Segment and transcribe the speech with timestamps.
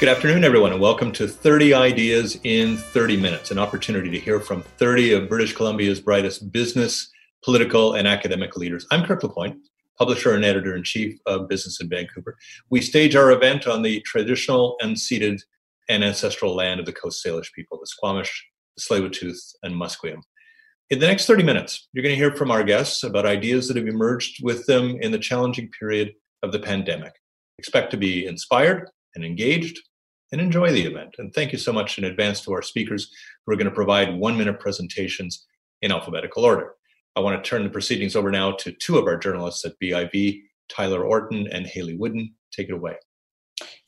[0.00, 4.40] Good afternoon, everyone, and welcome to 30 Ideas in 30 Minutes, an opportunity to hear
[4.40, 7.10] from 30 of British Columbia's brightest business,
[7.44, 8.86] political, and academic leaders.
[8.90, 9.58] I'm Kirk LaPointe,
[9.98, 12.38] publisher and editor in chief of Business in Vancouver.
[12.70, 15.42] We stage our event on the traditional, unceded,
[15.90, 18.48] and ancestral land of the Coast Salish people, the Squamish,
[18.78, 20.22] the Tsleil-Waututh, and Musqueam.
[20.88, 23.76] In the next 30 minutes, you're going to hear from our guests about ideas that
[23.76, 27.12] have emerged with them in the challenging period of the pandemic.
[27.58, 29.78] Expect to be inspired and engaged
[30.32, 31.16] and enjoy the event.
[31.18, 33.10] And thank you so much in advance to our speakers
[33.44, 35.46] who are going to provide one minute presentations
[35.82, 36.74] in alphabetical order.
[37.16, 40.42] I want to turn the proceedings over now to two of our journalists at BIV,
[40.68, 42.32] Tyler Orton and Hayley Woodin.
[42.52, 42.96] Take it away.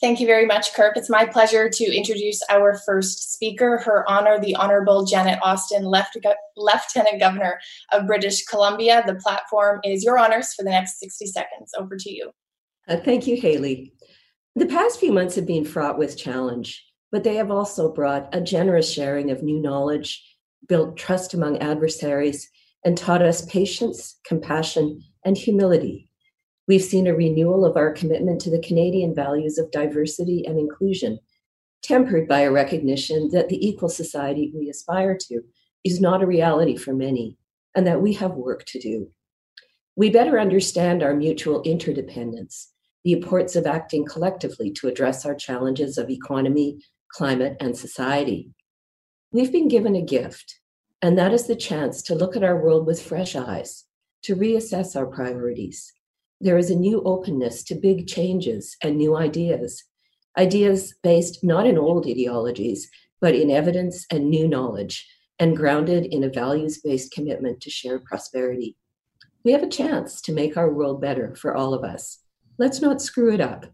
[0.00, 0.96] Thank you very much, Kirk.
[0.96, 6.16] It's my pleasure to introduce our first speaker, Her Honor, the Honorable Janet Austin, Left-
[6.56, 7.60] Lieutenant Governor
[7.92, 9.02] of British Columbia.
[9.06, 11.70] The platform is your honors for the next 60 seconds.
[11.78, 12.32] Over to you.
[12.88, 13.94] Uh, thank you, Haley.
[14.54, 18.40] The past few months have been fraught with challenge, but they have also brought a
[18.40, 20.22] generous sharing of new knowledge,
[20.68, 22.50] built trust among adversaries,
[22.84, 26.10] and taught us patience, compassion, and humility.
[26.68, 31.18] We've seen a renewal of our commitment to the Canadian values of diversity and inclusion,
[31.82, 35.40] tempered by a recognition that the equal society we aspire to
[35.82, 37.38] is not a reality for many,
[37.74, 39.10] and that we have work to do.
[39.96, 42.71] We better understand our mutual interdependence
[43.04, 46.78] the importance of acting collectively to address our challenges of economy,
[47.12, 48.50] climate, and society.
[49.32, 50.60] We've been given a gift,
[51.00, 53.84] and that is the chance to look at our world with fresh eyes,
[54.22, 55.92] to reassess our priorities.
[56.40, 59.84] There is a new openness to big changes and new ideas,
[60.36, 65.08] ideas based not in old ideologies, but in evidence and new knowledge,
[65.38, 68.76] and grounded in a values based commitment to shared prosperity.
[69.44, 72.21] We have a chance to make our world better for all of us.
[72.58, 73.66] Let's not screw it up.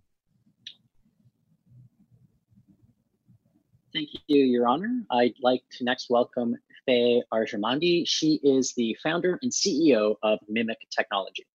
[3.92, 5.02] Thank you, Your Honor.
[5.10, 6.56] I'd like to next welcome
[6.86, 8.04] Faye Arjomandi.
[8.06, 11.46] She is the founder and CEO of mimik Technology.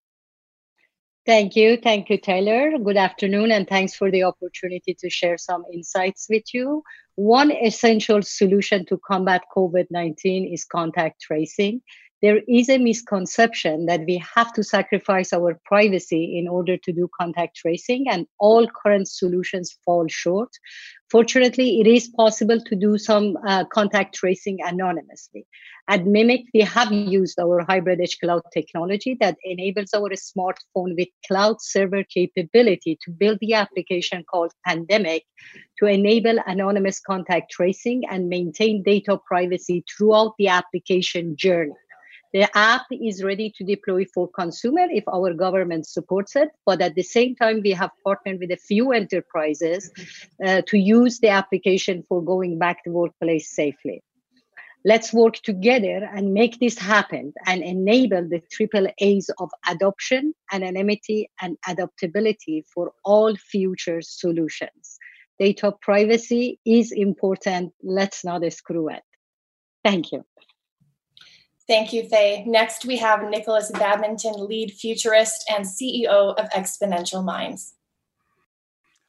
[1.26, 1.78] Thank you.
[1.78, 2.78] Thank you, Taylor.
[2.78, 6.84] Good afternoon, and thanks for the opportunity to share some insights with you.
[7.16, 11.82] One essential solution to combat COVID 19 is contact tracing
[12.24, 17.10] there is a misconception that we have to sacrifice our privacy in order to do
[17.20, 20.50] contact tracing, and all current solutions fall short.
[21.12, 25.46] Fortunately, it is possible to do some uh, contact tracing anonymously.
[25.90, 31.10] At mimik, we have used our hybrid edge cloud technology that enables our smartphone with
[31.28, 35.24] cloud server capability to build the application called Pandemic
[35.80, 41.74] to enable anonymous contact tracing and maintain data privacy throughout the application journey.
[42.34, 46.50] The app is ready to deploy for consumer if our government supports it.
[46.66, 49.92] But at the same time, we have partnered with a few enterprises
[50.44, 54.02] uh, to use the application for going back to workplace safely.
[54.84, 61.30] Let's work together and make this happen and enable the triple A's of adoption, anonymity,
[61.40, 64.98] and adaptability for all future solutions.
[65.40, 67.74] Data privacy is important.
[67.82, 69.04] Let's not screw it.
[69.86, 70.26] Thank you.
[71.68, 72.44] Thank you, Faye.
[72.46, 77.74] Next, we have Nikolas Badminton, lead futurist and CEO of Exponential Minds.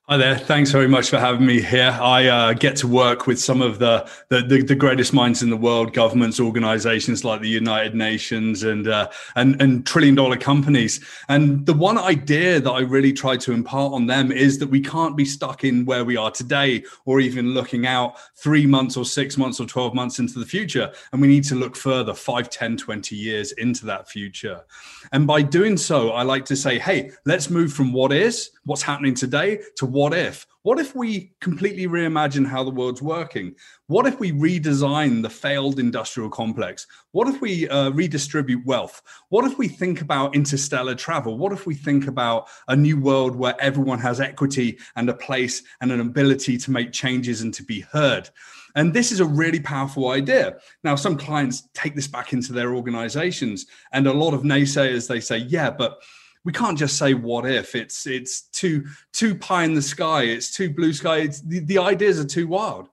[0.06, 0.36] Hi there.
[0.36, 1.98] Thanks very much for having me here.
[1.98, 5.48] I uh, get to work with some of the, the, the the greatest minds in
[5.48, 11.02] the world, governments, organizations like the United Nations, and uh, and and trillion dollar companies.
[11.30, 14.82] And the one idea that I really try to impart on them is that we
[14.82, 19.06] can't be stuck in where we are today, or even looking out three months or
[19.06, 20.92] six months or 12 months into the future.
[21.12, 24.64] And we need to look further, 5, 10, 20 years into that future.
[25.12, 28.82] And by doing so, I like to say, hey, let's move from what is, what's
[28.82, 30.44] happening today, to what if?
[30.62, 33.54] What if we completely reimagine how the world's working?
[33.86, 36.88] What if we redesign the failed industrial complex?
[37.12, 39.02] What if we uh, redistribute wealth?
[39.28, 41.38] What if we think about interstellar travel?
[41.38, 45.62] What if we think about a new world where everyone has equity and a place
[45.80, 48.28] and an ability to make changes and to be heard?
[48.74, 50.56] And this is a really powerful idea.
[50.82, 55.20] Now, some clients take this back into their organizations, and a lot of naysayers they
[55.20, 56.02] say, yeah, but
[56.44, 60.54] we can't just say what if it's it's too too pie in the sky it's
[60.54, 62.88] too blue sky it's the, the ideas are too wild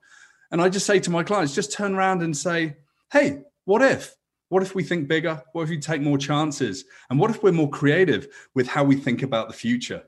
[0.52, 2.76] and i just say to my clients just turn around and say
[3.12, 4.16] hey what if
[4.50, 7.52] what if we think bigger what if we take more chances and what if we're
[7.52, 10.04] more creative with how we think about the future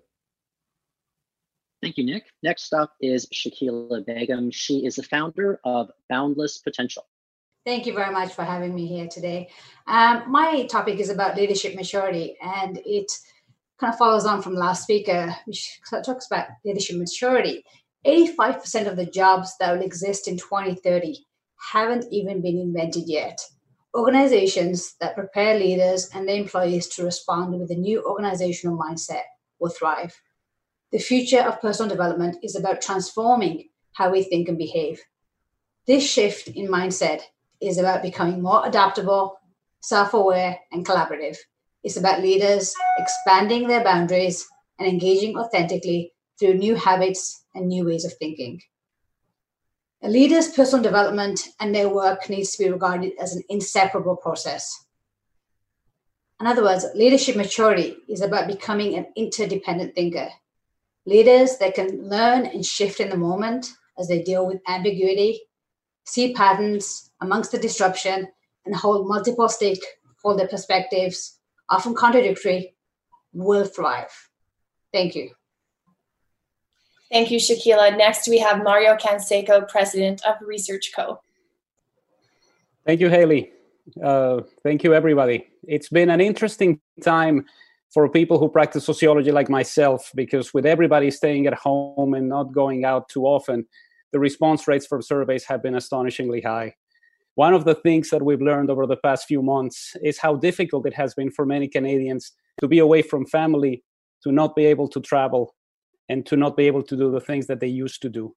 [1.81, 2.27] Thank you, Nick.
[2.41, 4.51] Next up is Shakila Begum.
[4.51, 7.05] She is the founder of Boundless Potential.
[7.65, 9.49] Thank you very much for having me here today.
[9.85, 13.11] Um, my topic is about leadership maturity, and it
[13.83, 17.65] kind of follows on from last speaker, uh, which talks about leadership maturity.
[18.07, 21.17] 85% of the jobs that will exist in 2030
[21.71, 23.39] haven't even been invented yet.
[23.93, 29.23] Organizations that prepare leaders and their employees to respond with a new organizational mindset
[29.59, 30.15] will thrive.
[30.93, 35.01] The future of personal development is about transforming how we think and behave.
[35.87, 37.21] This shift in mindset
[37.61, 39.39] is about becoming more adaptable,
[39.81, 41.37] self aware, and collaborative.
[41.83, 44.47] It's about leaders expanding their boundaries
[44.79, 48.61] and engaging authentically through new habits and new ways of thinking.
[50.01, 54.85] A leader's personal development and their work needs to be regarded as an inseparable process.
[56.41, 60.29] In other words, leadership maturity is about becoming an interdependent thinker.
[61.05, 65.39] Leaders that can learn and shift in the moment as they deal with ambiguity,
[66.05, 68.27] see patterns amongst the disruption,
[68.65, 71.39] and hold multiple stakeholder perspectives,
[71.73, 72.75] often contradictory,
[73.33, 74.13] will thrive.
[74.91, 75.31] Thank you.
[77.11, 77.97] Thank you, Shakila.
[77.97, 81.05] Next, we have Mario Canseco, President of Research Co.
[82.85, 83.51] Thank you, Hayley.
[84.01, 85.47] Uh, thank you, everybody.
[85.75, 87.45] It's been an interesting time
[87.93, 92.51] for people who practice sociology like myself, because with everybody staying at home and not
[92.61, 93.65] going out too often,
[94.11, 96.75] the response rates from surveys have been astonishingly high.
[97.35, 100.85] One of the things that we've learned over the past few months is how difficult
[100.85, 102.31] it has been for many Canadians
[102.61, 103.83] to be away from family,
[104.23, 105.55] to not be able to travel,
[106.09, 108.35] and to not be able to do the things that they used to do.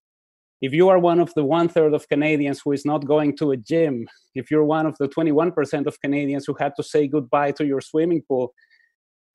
[0.62, 3.50] If you are one of the one third of Canadians who is not going to
[3.50, 7.52] a gym, if you're one of the 21% of Canadians who had to say goodbye
[7.52, 8.54] to your swimming pool,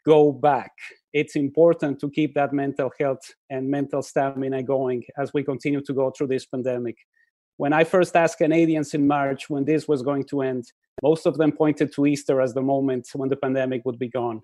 [0.04, 0.72] go back.
[1.14, 3.22] It's important to keep that mental health
[3.52, 6.96] and mental stamina going as we continue to go through this pandemic.
[7.62, 10.72] When I first asked Canadians in March when this was going to end,
[11.04, 14.42] most of them pointed to Easter as the moment when the pandemic would be gone.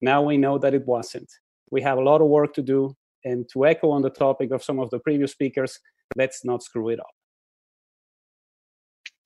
[0.00, 1.28] Now we know that it wasn't.
[1.72, 2.94] We have a lot of work to do,
[3.24, 5.80] and to echo on the topic of some of the previous speakers,
[6.14, 7.10] let's not screw it up.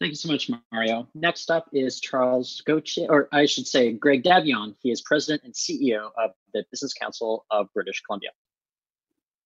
[0.01, 1.07] Thank you so much, Mario.
[1.15, 4.75] Next up is Charles Gauthier, or I should say Greg D'Avignon.
[4.81, 8.31] He is president and CEO of the Business Council of British Columbia.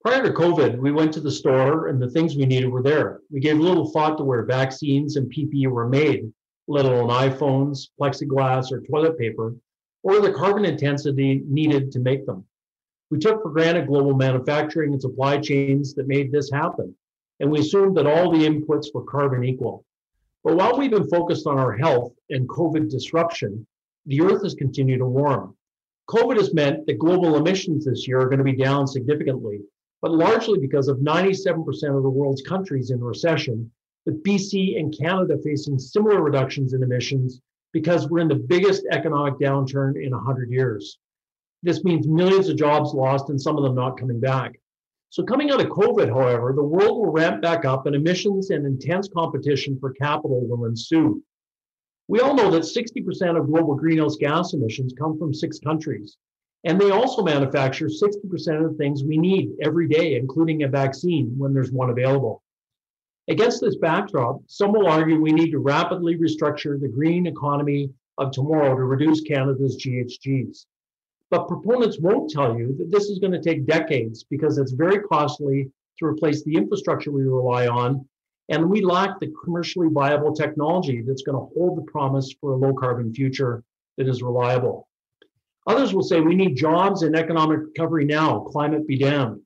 [0.04, 3.22] Prior to COVID, we went to the store and the things we needed were there.
[3.30, 6.30] We gave little thought to where vaccines and PPE were made,
[6.68, 9.54] let alone iPhones, plexiglass, or toilet paper,
[10.02, 12.44] or the carbon intensity needed to make them.
[13.10, 16.94] We took for granted global manufacturing and supply chains that made this happen,
[17.40, 19.86] and we assumed that all the inputs were carbon equal.
[20.42, 23.66] But while we've been focused on our health and COVID disruption,
[24.04, 25.56] the Earth has continued to warm.
[26.10, 29.62] COVID has meant that global emissions this year are going to be down significantly,
[30.04, 31.66] but largely because of 97%
[31.96, 33.70] of the world's countries in recession,
[34.04, 37.40] with BC and Canada facing similar reductions in emissions
[37.72, 40.98] because we're in the biggest economic downturn in 100 years.
[41.62, 44.60] This means millions of jobs lost and some of them not coming back.
[45.08, 48.66] So, coming out of COVID, however, the world will ramp back up and emissions and
[48.66, 51.22] intense competition for capital will ensue.
[52.08, 56.18] We all know that 60% of global greenhouse gas emissions come from six countries,
[56.64, 61.34] and they also manufacture 60% of the things we need every day, including a vaccine
[61.36, 62.42] when there's one available.
[63.28, 68.30] Against this backdrop, some will argue we need to rapidly restructure the green economy of
[68.30, 70.66] tomorrow to reduce Canada's GHGs.
[71.30, 75.00] But proponents won't tell you that this is going to take decades because it's very
[75.00, 78.06] costly to replace the infrastructure we rely on.
[78.50, 82.56] And we lack the commercially viable technology that's going to hold the promise for a
[82.56, 83.62] low carbon future
[83.96, 84.86] that is reliable.
[85.66, 89.40] Others will say we need jobs and economic recovery now, climate be damned.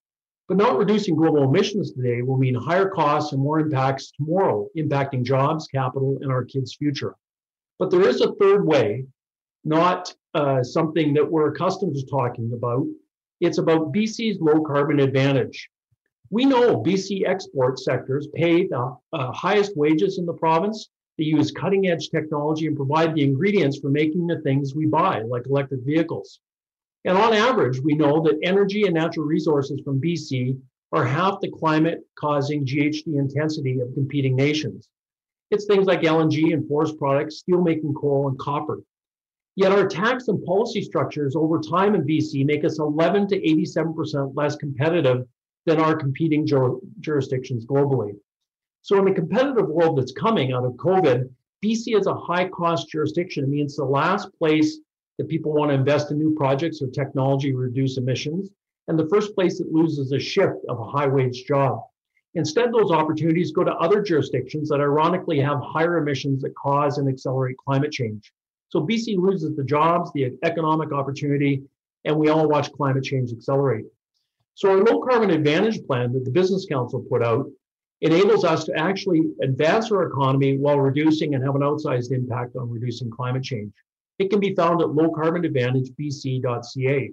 [0.48, 5.22] But not reducing global emissions today will mean higher costs and more impacts tomorrow, impacting
[5.22, 7.14] jobs, capital, and our kids' future.
[7.78, 9.04] But there is a third way,
[9.64, 12.86] not uh, something that we're accustomed to talking about.
[13.40, 15.68] It's about BC's low carbon advantage.
[16.30, 20.88] We know BC export sectors pay the uh, highest wages in the province.
[21.18, 25.22] They use cutting edge technology and provide the ingredients for making the things we buy,
[25.22, 26.40] like electric vehicles.
[27.04, 30.58] And on average, we know that energy and natural resources from BC
[30.92, 34.88] are half the climate causing GHG intensity of competing nations.
[35.50, 38.80] It's things like LNG and forest products, steelmaking coal, and copper.
[39.56, 44.36] Yet our tax and policy structures over time in BC make us 11 to 87%
[44.36, 45.26] less competitive
[45.66, 48.14] than our competing jur- jurisdictions globally.
[48.88, 51.28] So, in the competitive world that's coming out of COVID,
[51.62, 53.44] BC is a high cost jurisdiction.
[53.44, 54.80] It means the last place
[55.18, 58.48] that people want to invest in new projects or technology reduce emissions,
[58.86, 61.82] and the first place that loses a shift of a high wage job.
[62.32, 67.10] Instead, those opportunities go to other jurisdictions that ironically have higher emissions that cause and
[67.10, 68.32] accelerate climate change.
[68.70, 71.62] So BC loses the jobs, the economic opportunity,
[72.06, 73.84] and we all watch climate change accelerate.
[74.54, 77.50] So our low carbon advantage plan that the Business Council put out
[78.00, 82.70] enables us to actually advance our economy while reducing and have an outsized impact on
[82.70, 83.72] reducing climate change.
[84.18, 87.10] It can be found at lowcarbonadvantagebc.ca.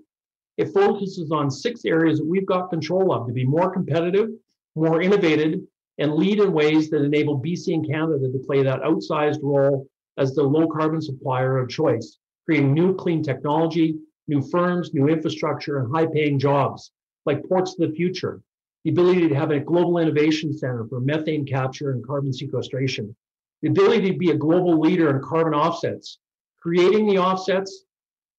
[0.57, 4.29] It focuses on six areas that we've got control of to be more competitive,
[4.75, 5.59] more innovative,
[5.97, 9.87] and lead in ways that enable BC and Canada to play that outsized role
[10.17, 15.79] as the low carbon supplier of choice, creating new clean technology, new firms, new infrastructure,
[15.79, 16.91] and high paying jobs
[17.25, 18.41] like Ports of the Future,
[18.85, 23.15] the ability to have a global innovation center for methane capture and carbon sequestration,
[23.63, 26.19] the ability to be a global leader in carbon offsets,
[26.61, 27.85] creating the offsets,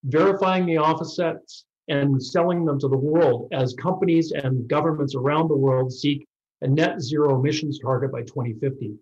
[0.05, 5.57] verifying the offsets, and selling them to the world as companies and governments around the
[5.57, 6.27] world seek
[6.63, 8.95] a net zero emissions target by 2050.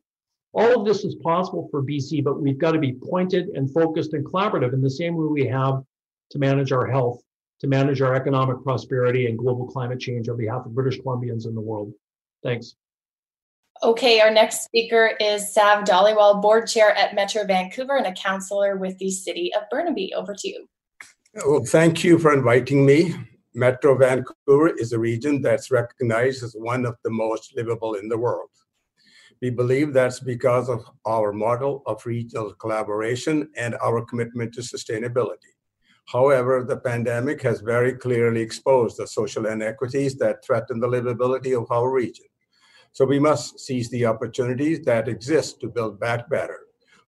[0.54, 4.14] All of this is possible for BC, but we've got to be pointed and focused
[4.14, 5.82] and collaborative in the same way we have
[6.30, 7.22] to manage our health,
[7.64, 11.54] to manage our economic prosperity and global climate change on behalf of British Columbians in
[11.54, 11.94] the world.
[12.42, 12.76] Thanks.
[13.82, 18.76] Okay, our next speaker is Sav Dhaliwal, board chair at Metro Vancouver and a councillor
[18.76, 20.12] with the city of Burnaby.
[20.12, 20.68] Over to you.
[21.46, 23.14] Well, thank you for inviting me.
[23.54, 28.18] Metro Vancouver is a region that's recognized as one of the most livable in the
[28.18, 28.50] world.
[29.40, 35.53] We believe that's because of our model of regional collaboration and our commitment to sustainability.
[36.06, 41.70] However, the pandemic has very clearly exposed the social inequities that threaten the livability of
[41.70, 42.26] our region.
[42.92, 46.60] So we must seize the opportunities that exist to build back better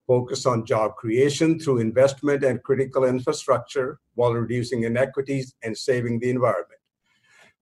[0.08, 6.30] focus on job creation through investment and critical infrastructure while reducing inequities and saving the
[6.30, 6.80] environment.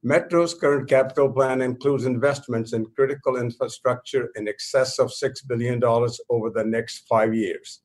[0.04, 5.82] Metro's current capital plan includes investments in critical infrastructure in excess of $6 billion
[6.30, 7.80] over the next five years.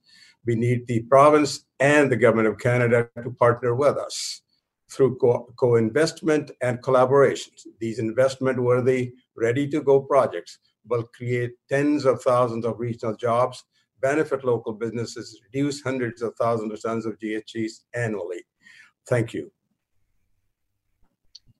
[0.48, 4.40] We need the province and the Government of Canada to partner with us
[4.90, 7.66] through co investment and collaborations.
[7.80, 13.62] These investment worthy, ready to go projects will create tens of thousands of regional jobs
[14.00, 18.42] benefit local businesses, reduce hundreds of thousands of tons of GHGs annually.
[19.06, 19.50] Thank you.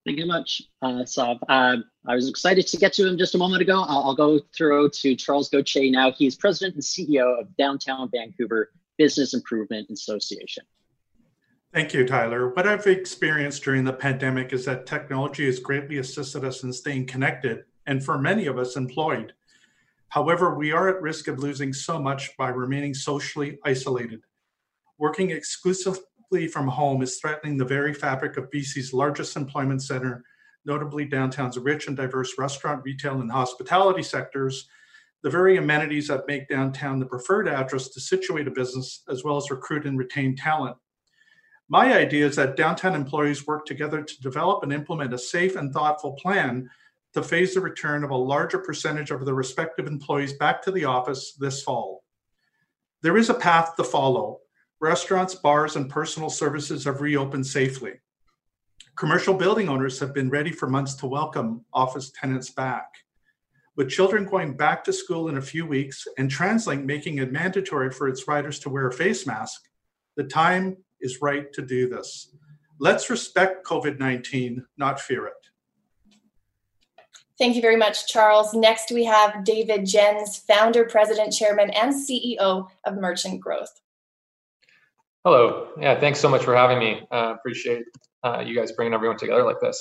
[0.09, 1.37] Thank you much, uh, Sav.
[1.50, 3.83] Uh, I was excited to get to him just a moment ago.
[3.87, 6.12] I'll, I'll go through to Charles Gauthier now.
[6.12, 10.65] He is president and CEO of Downtown Vancouver Business Improvement Association.
[11.75, 12.49] Thank you, Tyler.
[12.55, 17.05] What I've experienced during the pandemic is that technology has greatly assisted us in staying
[17.05, 19.35] connected and for many of us employed.
[20.09, 24.23] However, we are at risk of losing so much by remaining socially isolated.
[24.97, 25.33] Working
[26.30, 30.23] exclusively from home is threatening the very fabric of BC's largest employment center,
[30.64, 34.68] notably downtown's rich and diverse restaurant, retail, and hospitality sectors,
[35.23, 39.38] the very amenities that make downtown the preferred address to situate a business, as well
[39.38, 40.76] as recruit and retain talent.
[41.70, 45.73] My idea is that downtown employees work together to develop and implement a safe and
[45.73, 46.68] thoughtful plan
[47.14, 50.85] to phase the return of a larger percentage of their respective employees back to the
[50.85, 52.04] office this fall.
[53.02, 54.40] There is a path to follow.
[54.80, 57.94] Restaurants, bars, and personal services have reopened safely.
[58.97, 62.87] Commercial building owners have been ready for months to welcome office tenants back.
[63.76, 67.90] With children going back to school in a few weeks and TransLink making it mandatory
[67.90, 69.62] for its riders to wear a face mask,
[70.16, 72.35] the time is right to do this.
[72.78, 75.35] Let's respect COVID 19, not fear it.
[77.37, 78.54] Thank you very much, Charles.
[78.54, 83.80] Next, we have David Gens, founder, president, chairman, and CEO of Merchant Growth.
[85.30, 85.68] Hello.
[85.78, 87.02] Yeah, thanks so much for having me.
[87.11, 87.85] Uh, appreciate
[88.25, 89.78] uh, you guys bringing everyone together like this.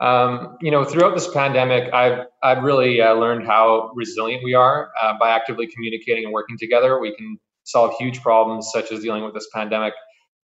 [0.00, 4.88] Um, you know, throughout this pandemic, I've I've really uh, learned how resilient we are
[4.98, 6.98] uh, by actively communicating and working together.
[6.98, 9.92] We can solve huge problems such as dealing with this pandemic.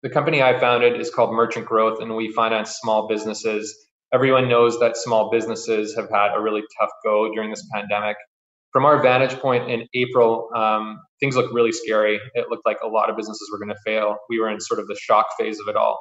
[0.02, 3.74] The company I founded is called Merchant Growth, and we finance small businesses
[4.12, 8.16] everyone knows that small businesses have had a really tough go during this pandemic.
[8.72, 12.20] From our vantage point in April, um, things looked really scary.
[12.34, 14.16] It looked like a lot of businesses were going to fail.
[14.28, 15.98] We were in sort of the shock phase of it all.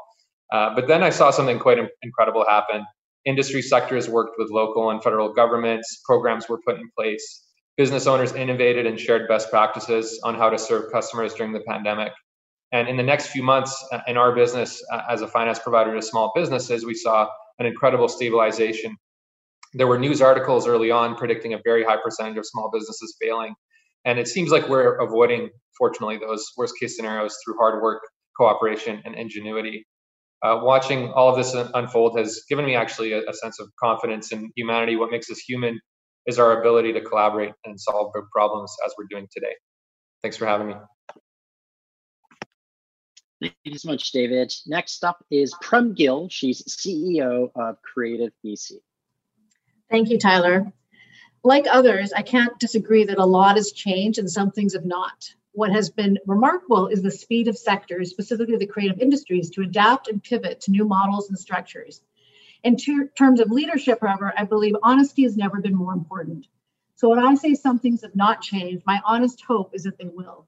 [0.51, 2.85] Uh, but then I saw something quite incredible happen.
[3.25, 7.45] Industry sectors worked with local and federal governments, programs were put in place.
[7.75, 12.11] Business owners innovated and shared best practices on how to serve customers during the pandemic.
[12.71, 15.93] And in the next few months, uh, in our business uh, as a finance provider
[15.93, 17.27] to small businesses, we saw
[17.59, 18.95] an incredible stabilization.
[19.73, 23.53] There were news articles early on predicting a very high percentage of small businesses failing.
[24.05, 28.01] And it seems like we're avoiding, fortunately, those worst case scenarios through hard work,
[28.37, 29.85] cooperation, and ingenuity.
[30.43, 34.31] Uh, watching all of this unfold has given me actually a, a sense of confidence
[34.31, 34.95] in humanity.
[34.95, 35.79] What makes us human
[36.27, 39.53] is our ability to collaborate and solve big problems as we're doing today.
[40.21, 40.75] Thanks for having me.
[43.41, 44.53] Thank you so much, David.
[44.65, 46.27] Next up is Prem Gill.
[46.29, 48.73] She's CEO of Creative BC.
[49.89, 50.71] Thank you, Tyler.
[51.43, 55.33] Like others, I can't disagree that a lot has changed and some things have not.
[55.53, 60.09] What has been remarkable is the speed of sectors, specifically the creative industries, to adapt
[60.09, 62.01] and pivot to new models and structures.
[62.63, 66.47] In ter- terms of leadership, however, I believe honesty has never been more important.
[66.95, 70.09] So when I say some things have not changed, my honest hope is that they
[70.13, 70.45] will.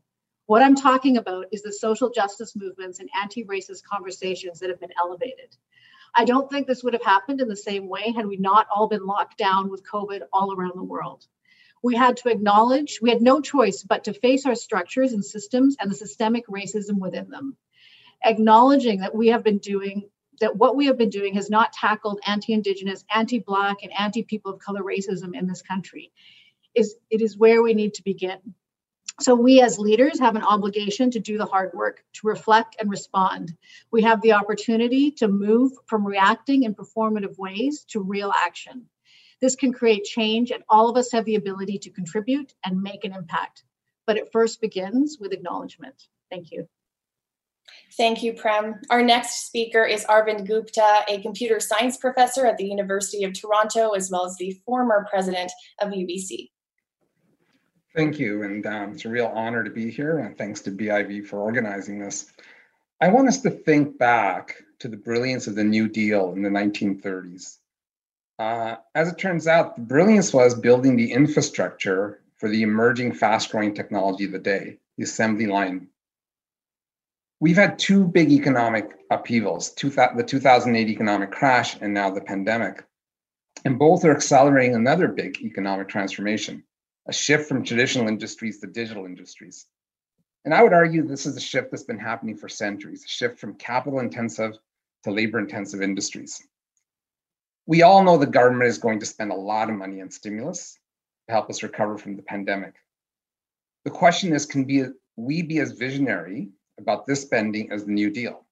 [0.48, 4.80] What I'm talking about is the social justice movements and anti racist conversations that have
[4.80, 5.56] been elevated.
[6.16, 8.88] I don't think this would have happened in the same way had we not all
[8.88, 11.26] been locked down with COVID all around the world.
[11.82, 15.78] We had to acknowledge, we had no choice but to face our structures and systems
[15.80, 17.56] and the systemic racism within them.
[18.24, 20.10] Acknowledging that we have been doing,
[20.42, 24.24] that what we have been doing has not tackled anti Indigenous, anti Black, and anti
[24.24, 26.12] people of color racism in this country.
[26.76, 28.56] Is, it is where we need to begin.
[29.22, 32.90] So we as leaders have an obligation to do the hard work, to reflect and
[32.90, 33.54] respond.
[33.92, 38.86] We have the opportunity to move from reacting in performative ways to real action.
[39.42, 43.04] This can create change, and all of us have the ability to contribute and make
[43.04, 43.64] an impact.
[44.08, 45.96] But it first begins with acknowledgement.
[46.30, 46.68] Thank you.
[47.98, 48.80] Thank you, Prem.
[48.90, 53.92] Our next speaker is Arvind Gupta, a computer science professor at the University of Toronto,
[53.92, 56.50] as well as the former president of UBC.
[57.96, 61.26] Thank you, and um, it's a real honor to be here, and thanks to BIV
[61.26, 62.32] for organizing this.
[63.02, 66.50] I want us to think back to the brilliance of the New Deal in the
[66.50, 67.58] 1930s.
[68.38, 73.52] Uh, as it turns out, the brilliance was building the infrastructure for the emerging fast
[73.52, 75.88] growing technology of the day, the assembly line.
[77.40, 82.86] We've had two big economic upheavals the 2008 economic crash and now the pandemic.
[83.66, 86.64] And both are accelerating another big economic transformation
[87.10, 89.66] a shift from traditional industries to digital industries.
[90.46, 93.40] And I would argue this is a shift that's been happening for centuries, a shift
[93.40, 94.54] from capital intensive
[95.04, 96.40] to labor intensive industries.
[97.66, 100.78] We all know the government is going to spend a lot of money on stimulus
[101.28, 102.76] to help us recover from the pandemic.
[103.86, 104.68] The question is can
[105.16, 108.46] we be as visionary about this spending as the New Deal?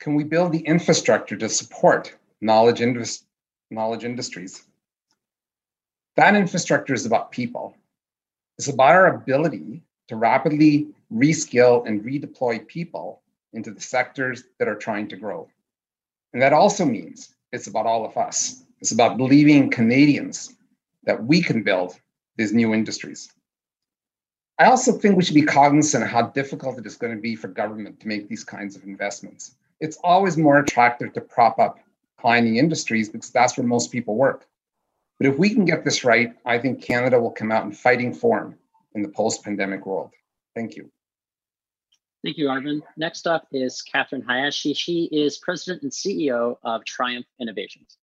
[0.00, 3.26] Can we build the infrastructure to support knowledge, indus-
[3.70, 4.64] knowledge industries
[6.16, 7.76] that infrastructure is about people.
[8.58, 13.22] It's about our ability to rapidly reskill and redeploy people
[13.52, 15.48] into the sectors that are trying to grow.
[16.32, 18.64] And that also means it's about all of us.
[18.80, 20.54] It's about believing Canadians
[21.04, 21.98] that we can build
[22.36, 23.32] these new industries.
[24.58, 27.34] I also think we should be cognizant of how difficult it is going to be
[27.34, 29.56] for government to make these kinds of investments.
[29.80, 31.78] It's always more attractive to prop up
[32.16, 34.46] declining industries because that's where most people work.
[35.18, 38.12] But if we can get this right, I think Canada will come out in fighting
[38.12, 38.56] form
[38.94, 40.10] in the post pandemic world.
[40.54, 40.90] Thank you.
[42.24, 42.80] Thank you, Arvin.
[42.96, 44.72] Next up is Kathryn Hayashi.
[44.72, 47.98] She is president and CEO of TRIUMF Innovations.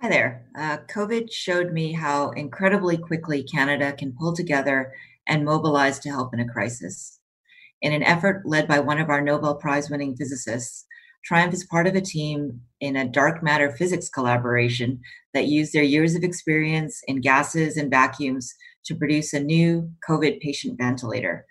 [0.00, 0.44] Hi there.
[0.58, 4.92] Uh, COVID showed me how incredibly quickly Canada can pull together
[5.28, 7.20] and mobilize to help in a crisis.
[7.80, 10.84] In an effort led by one of our Nobel Prize winning physicists,
[11.30, 15.00] TRIUMF is part of a team in a dark matter physics collaboration
[15.32, 18.52] that used their years of experience in gases and vacuums
[18.84, 21.46] to produce a new COVID patient ventilator.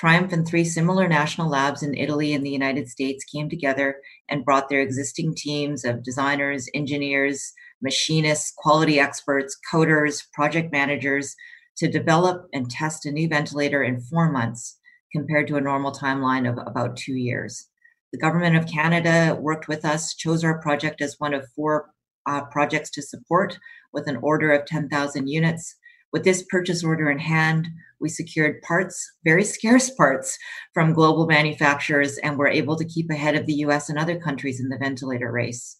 [0.00, 3.96] TRIUMF and three similar national labs in Italy and the United States came together
[4.28, 11.34] and brought their existing teams of designers, engineers, machinists, quality experts, coders, project managers
[11.78, 14.78] to develop and test a new ventilator in four months
[15.12, 17.68] compared to a normal timeline of about two years.
[18.12, 21.90] The Government of Canada worked with us, chose our project as one of four
[22.26, 23.58] uh, projects to support
[23.92, 25.74] with an order of 10,000 units.
[26.12, 27.68] With this purchase order in hand,
[28.00, 30.38] we secured parts, very scarce parts,
[30.72, 34.60] from global manufacturers and were able to keep ahead of the US and other countries
[34.60, 35.76] in the ventilator race.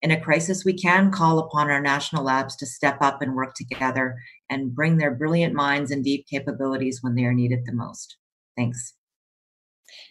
[0.00, 3.54] In a crisis, we can call upon our national labs to step up and work
[3.54, 4.16] together
[4.48, 8.16] and bring their brilliant minds and deep capabilities when they are needed the most.
[8.56, 8.94] Thanks.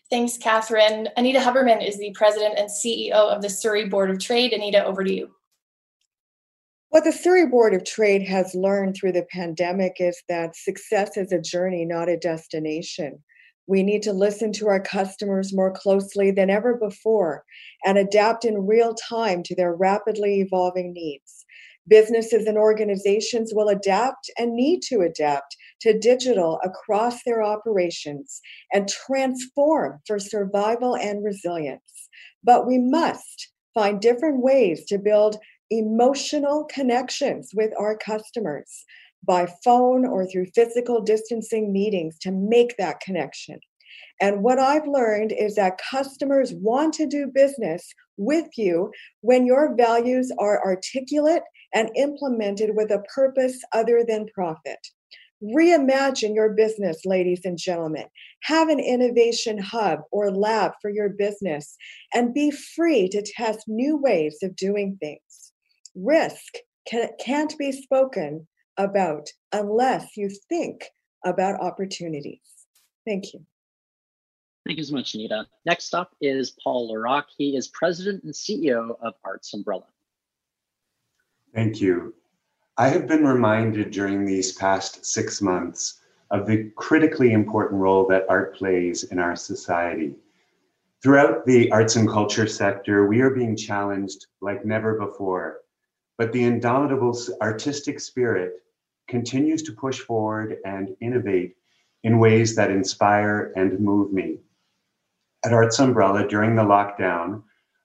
[0.09, 1.07] Thanks, Kathryn.
[1.17, 4.53] Anita Huberman is the president and CEO of the Surrey Board of Trade.
[4.53, 5.31] Anita, over to you.
[6.89, 11.33] What the Surrey Board of Trade has learned through the pandemic is that success is
[11.33, 13.21] a journey, not a destination.
[13.67, 17.43] We need to listen to our customers more closely than ever before
[17.85, 21.45] and adapt in real time to their rapidly evolving needs.
[21.87, 28.41] Businesses and organizations will adapt and need to adapt to digital across their operations
[28.73, 32.09] and transform for survival and resilience.
[32.43, 35.37] But we must find different ways to build
[35.69, 38.85] emotional connections with our customers
[39.25, 43.59] by phone or through physical distancing meetings to make that connection.
[44.19, 49.75] And what I've learned is that customers want to do business with you when your
[49.75, 54.79] values are articulate and implemented with a purpose other than profit.
[55.43, 58.05] Reimagine your business, ladies and gentlemen.
[58.43, 61.77] Have an innovation hub or lab for your business
[62.13, 65.51] and be free to test new ways of doing things.
[65.93, 66.55] Risk
[66.87, 70.85] can, can't be spoken about unless you think
[71.23, 72.39] about opportunities.
[73.05, 73.45] Thank you.
[74.67, 75.47] Thank you so much, Nita.
[75.65, 77.29] Next up is Paul Larocque.
[77.37, 79.85] He is president and CEO of Arts Umbrella.
[81.55, 82.13] Thank you.
[82.77, 86.01] I have been reminded during these past six months
[86.31, 90.15] of the critically important role that art plays in our society.
[91.01, 95.61] Throughout the arts and culture sector, we are being challenged like never before,
[96.17, 98.55] but the indomitable artistic spirit
[99.07, 101.55] continues to push forward and innovate
[102.03, 104.39] in ways that inspire and move me.
[105.47, 107.41] At Arts Umbrella during the lockdown,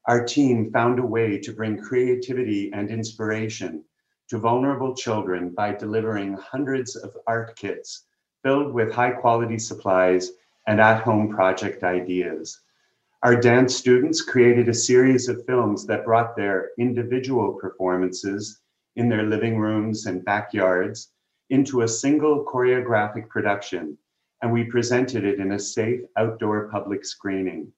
[0.08, 3.84] our team found a way to bring creativity and inspiration
[4.30, 8.06] to vulnerable children by delivering hundreds of art kits
[8.42, 10.32] filled with high quality supplies
[10.66, 12.62] and at home project ideas.
[13.22, 18.60] Our dance students created a series of films that brought their individual performances
[18.96, 21.12] in their living rooms and backyards
[21.50, 23.96] into a single choreographic production,
[24.42, 27.72] and we presented it in a safe outdoor public screening.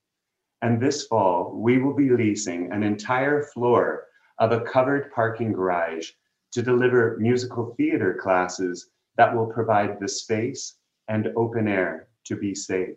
[0.63, 4.07] And this fall, we will be leasing an entire floor
[4.39, 6.11] of a covered parking garage
[6.53, 10.77] to deliver musical theater classes that will provide the space
[11.09, 12.97] and open air to be safe.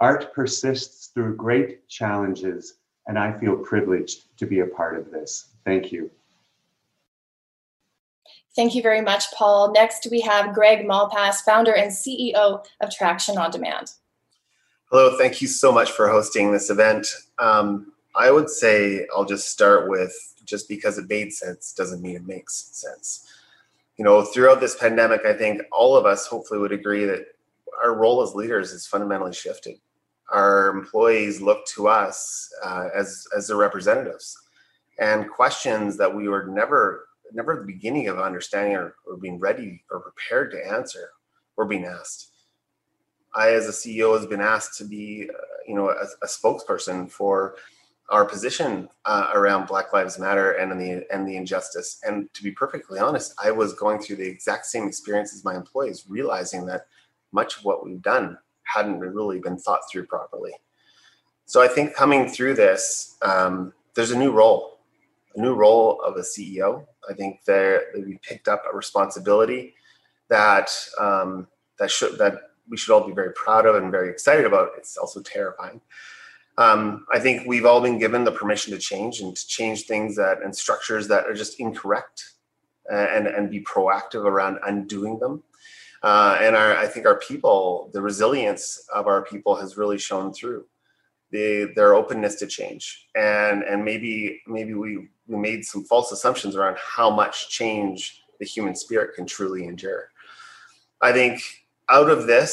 [0.00, 5.54] Art persists through great challenges, and I feel privileged to be a part of this.
[5.64, 6.10] Thank you.
[8.56, 9.70] Thank you very much, Paul.
[9.72, 13.92] Next, we have Greg Malpass, founder and CEO of Traction on Demand.
[14.90, 17.06] Hello, thank you so much for hosting this event.
[17.38, 20.14] Um, I would say I'll just start with
[20.46, 23.26] just because it made sense doesn't mean it makes sense.
[23.98, 27.26] You know, throughout this pandemic, I think all of us hopefully would agree that
[27.82, 29.78] our role as leaders is fundamentally shifted.
[30.32, 34.36] Our employees look to us uh, as as their representatives,
[34.98, 39.82] and questions that we were never never the beginning of understanding or, or being ready
[39.90, 41.10] or prepared to answer
[41.56, 42.30] or being asked.
[43.34, 45.36] I, as a CEO, has been asked to be, uh,
[45.66, 47.56] you know, a, a spokesperson for
[48.08, 51.98] our position uh, around Black Lives Matter and the and the injustice.
[52.04, 55.56] And to be perfectly honest, I was going through the exact same experience as my
[55.56, 56.86] employees, realizing that
[57.32, 60.52] much of what we've done hadn't really been thought through properly.
[61.46, 64.75] So I think coming through this, um, there's a new role,
[65.36, 66.86] new role of a CEO.
[67.08, 69.74] I think that we picked up a responsibility
[70.28, 71.46] that um,
[71.78, 72.34] that should that
[72.68, 74.70] we should all be very proud of and very excited about.
[74.76, 75.80] It's also terrifying.
[76.58, 80.16] Um, I think we've all been given the permission to change and to change things
[80.16, 82.32] that and structures that are just incorrect,
[82.90, 85.42] uh, and and be proactive around undoing them.
[86.02, 90.32] Uh, and our, I think our people, the resilience of our people has really shown
[90.32, 90.64] through.
[91.36, 96.56] The, their openness to change, and and maybe maybe we we made some false assumptions
[96.56, 100.08] around how much change the human spirit can truly endure.
[101.02, 101.42] I think
[101.90, 102.48] out of this,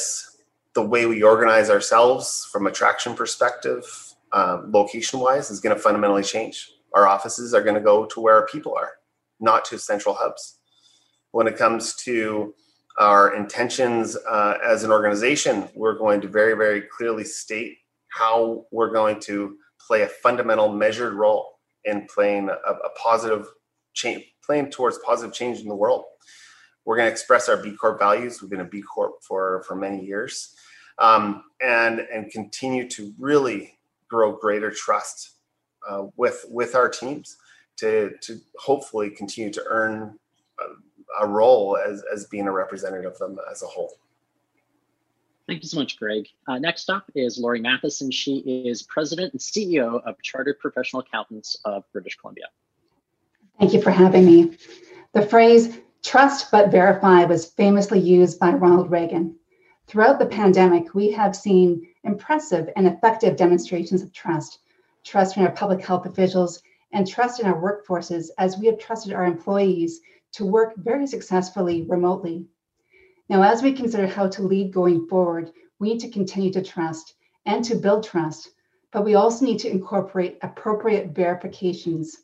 [0.75, 3.85] the way we organize ourselves from a traction perspective,
[4.33, 6.71] um, location wise, is going to fundamentally change.
[6.93, 8.91] Our offices are going to go to where our people are,
[9.39, 10.59] not to central hubs.
[11.31, 12.53] When it comes to
[12.99, 17.77] our intentions uh, as an organization, we're going to very, very clearly state
[18.17, 23.47] how we're going to play a fundamental measured role in playing a, a positive
[23.93, 26.05] change, playing towards positive change in the world.
[26.85, 28.41] We're going to express our B Corp values.
[28.41, 30.55] We've been a B Corp for, for many years
[30.99, 35.31] um, and and continue to really grow greater trust
[35.89, 37.37] uh, with with our teams
[37.77, 40.17] to to hopefully continue to earn
[40.59, 43.93] a, a role as as being a representative of them as a whole.
[45.47, 46.27] Thank you so much, Greg.
[46.47, 48.13] Uh, next up is Lori Mathison.
[48.13, 52.45] She is president and CEO of Chartered Professional Accountants of British Columbia.
[53.59, 54.57] Thank you for having me.
[55.11, 59.35] The phrase trust but verify was famously used by Ronald Reagan.
[59.87, 64.59] Throughout the pandemic, we have seen impressive and effective demonstrations of trust
[65.03, 69.11] trust in our public health officials and trust in our workforces as we have trusted
[69.11, 69.99] our employees
[70.31, 72.45] to work very successfully remotely.
[73.29, 77.15] Now, as we consider how to lead going forward, we need to continue to trust
[77.45, 78.49] and to build trust,
[78.91, 82.17] but we also need to incorporate appropriate verifications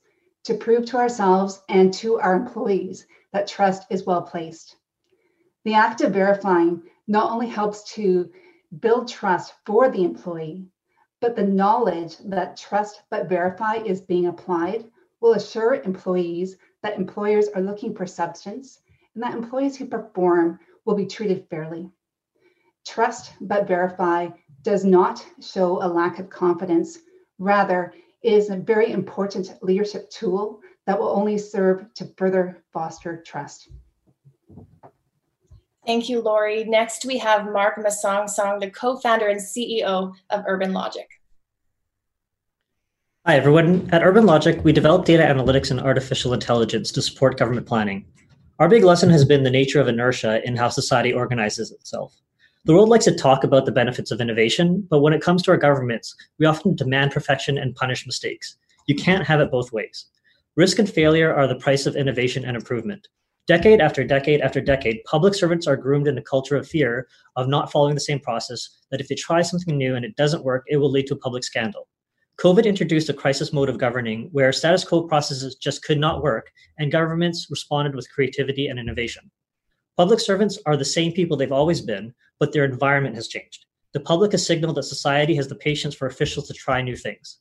[0.44, 4.76] to prove to ourselves and to our employees that trust is well placed.
[5.64, 8.30] The act of verifying not only helps to
[8.80, 10.68] build trust for the employee,
[11.22, 14.86] but the knowledge that trust but verify is being applied
[15.22, 18.80] will assure employees that employers are looking for substance
[19.14, 20.60] and that employees who perform
[20.90, 21.88] will be treated fairly.
[22.88, 24.28] Trust but verify
[24.64, 26.98] does not show a lack of confidence.
[27.38, 33.22] Rather, it is a very important leadership tool that will only serve to further foster
[33.24, 33.70] trust.
[35.86, 36.64] Thank you, Lori.
[36.64, 41.06] Next, we have Mark Masongsong, the co-founder and CEO of UrbanLogiq.
[43.28, 43.88] Hi, everyone.
[43.92, 48.06] At UrbanLogiq, we develop data analytics and artificial intelligence to support government planning.
[48.60, 52.14] Our big lesson has been the nature of inertia in how society organizes itself.
[52.66, 55.52] The world likes to talk about the benefits of innovation, but when it comes to
[55.52, 58.58] our governments, we often demand perfection and punish mistakes.
[58.86, 60.08] You can't have it both ways.
[60.58, 63.08] Risk and failure are the price of innovation and improvement.
[63.48, 67.48] Decade after decade after decade, public servants are groomed in a culture of fear of
[67.48, 70.66] not following the same process, that if they try something new and it doesn't work,
[70.68, 71.88] it will lead to a public scandal.
[72.40, 76.50] COVID introduced a crisis mode of governing where status quo processes just could not work,
[76.78, 79.30] and governments responded with creativity and innovation.
[79.98, 83.66] Public servants are the same people they've always been, but their environment has changed.
[83.92, 87.40] The public has signaled that society has the patience for officials to try new things.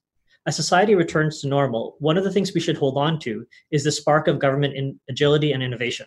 [0.48, 3.84] As society returns to normal, one of the things we should hold on to is
[3.84, 6.06] the spark of government in agility and innovation.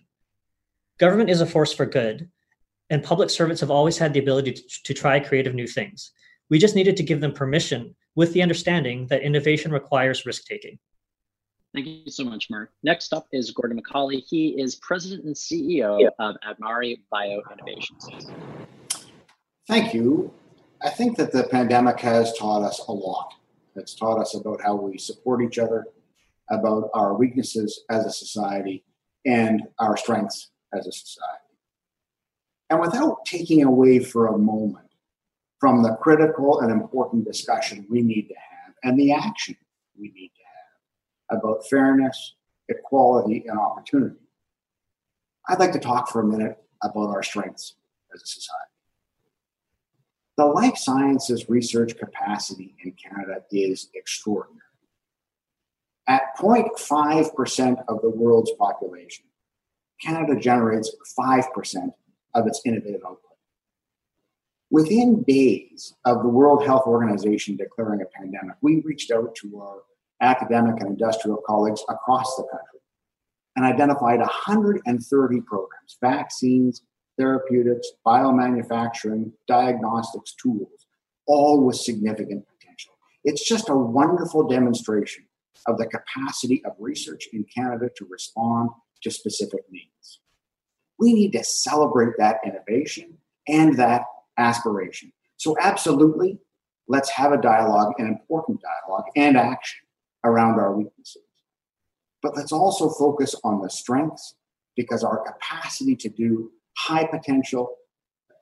[0.99, 2.29] Government is a force for good,
[2.89, 6.11] and public servants have always had the ability to, to try creative new things.
[6.49, 10.77] We just needed to give them permission with the understanding that innovation requires risk taking.
[11.73, 12.71] Thank you so much, Mark.
[12.83, 14.23] Next up is Gordon McCauley.
[14.27, 18.29] He is president and CEO of Admari Bio Innovations.
[19.67, 20.33] Thank you.
[20.83, 23.33] I think that the pandemic has taught us a lot.
[23.75, 25.85] It's taught us about how we support each other,
[26.49, 28.83] about our weaknesses as a society,
[29.25, 31.37] and our strengths as a society.
[32.69, 34.90] And without taking away for a moment
[35.61, 39.55] from the critical and important discussion we need to have and the action
[39.97, 40.43] we need to
[41.29, 42.33] have about fairness,
[42.67, 44.15] equality, and opportunity,
[45.47, 47.75] I'd like to talk for a minute about our strengths
[48.13, 48.57] as a society.
[50.37, 54.57] The life sciences research capacity in Canada is extraordinary.
[56.07, 59.25] At 0.5% of the world's population,
[60.01, 61.93] Canada generates 5%
[62.33, 63.30] of its innovative output.
[64.71, 69.81] Within days of the World Health Organization declaring a pandemic, we reached out to our
[70.21, 72.79] academic and industrial colleagues across the country
[73.57, 76.83] and identified 130 programs, vaccines,
[77.17, 80.87] therapeutics, biomanufacturing, diagnostics tools,
[81.27, 82.93] all with significant potential.
[83.25, 85.25] It's just a wonderful demonstration
[85.67, 88.69] of the capacity of research in Canada to respond
[89.03, 90.21] to specific needs.
[90.97, 93.17] We need to celebrate that innovation
[93.49, 94.03] and that
[94.37, 95.11] aspiration.
[95.37, 96.39] So, absolutely,
[96.87, 99.79] let's have a dialogue, an important dialogue and action
[100.23, 101.23] around our weaknesses.
[102.21, 104.35] But let's also focus on the strengths
[104.75, 107.75] because our capacity to do high potential,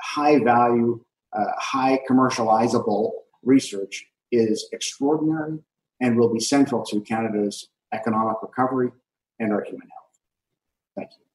[0.01, 3.11] high value, uh, high commercializable
[3.43, 5.59] research is extraordinary
[6.01, 8.91] and will be central to Canada's economic recovery
[9.39, 10.19] and our human health.
[10.95, 11.28] Thank you.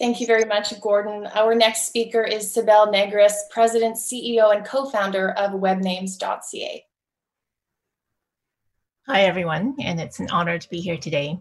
[0.00, 1.26] Thank you very much, Gordon.
[1.34, 6.84] Our next speaker is Cybele Negris, President, CEO, and co-founder of webnames.ca.
[9.06, 11.38] Hi, everyone, and it's an honor to be here today.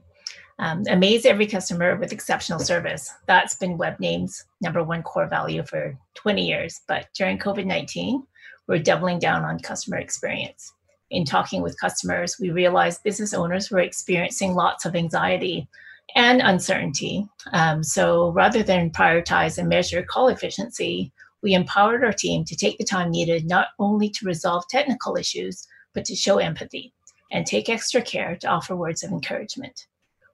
[0.60, 3.10] Um, amaze every customer with exceptional service.
[3.28, 6.82] That's been WebName's number one core value for 20 years.
[6.86, 8.24] But during COVID 19,
[8.68, 10.74] we're doubling down on customer experience.
[11.12, 15.70] In talking with customers, we realized business owners were experiencing lots of anxiety
[16.16, 17.28] and uncertainty.
[17.54, 22.78] Um, so rather than prioritize and measure call efficiency, we empowered our team to take
[22.78, 26.94] the time needed not only to resolve technical issues, but to show empathy
[27.32, 29.88] and take extra care to offer words of encouragement.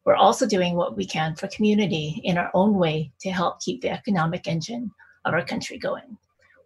[0.06, 3.82] We're also doing what we can for community in our own way to help keep
[3.82, 4.92] the economic engine
[5.26, 6.18] of our country going.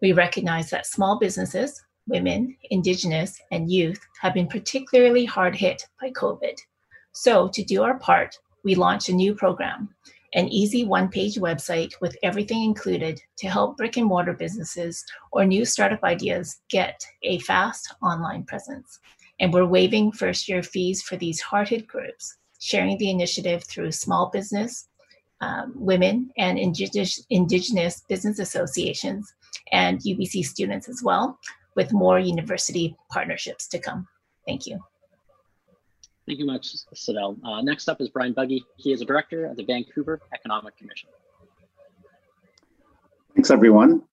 [0.01, 6.11] We recognize that small businesses, women, Indigenous, and youth have been particularly hard hit by
[6.11, 6.57] COVID.
[7.13, 9.89] So, to do our part, we launched a new program,
[10.33, 15.45] an easy one page website with everything included to help brick and mortar businesses or
[15.45, 18.99] new startup ideas get a fast online presence.
[19.39, 24.29] And we're waiving first year fees for these hit groups sharing the initiative through small
[24.29, 24.89] business,
[25.41, 29.33] um, women, and indigenous, indigenous business associations,
[29.71, 31.39] and UBC students as well,
[31.75, 34.07] with more university partnerships to come.
[34.45, 34.79] Thank you.
[36.29, 37.37] Thank you much, Cybele.
[37.43, 38.61] Uh, next up is Bryan Buggey.
[38.77, 41.09] He is a director of the Vancouver Economic Commission.
[43.33, 44.03] Thanks, everyone.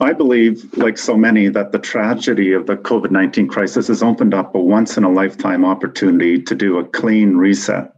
[0.00, 4.32] I believe, like so many, that the tragedy of the COVID 19 crisis has opened
[4.32, 7.92] up a once in a lifetime opportunity to do a clean reset.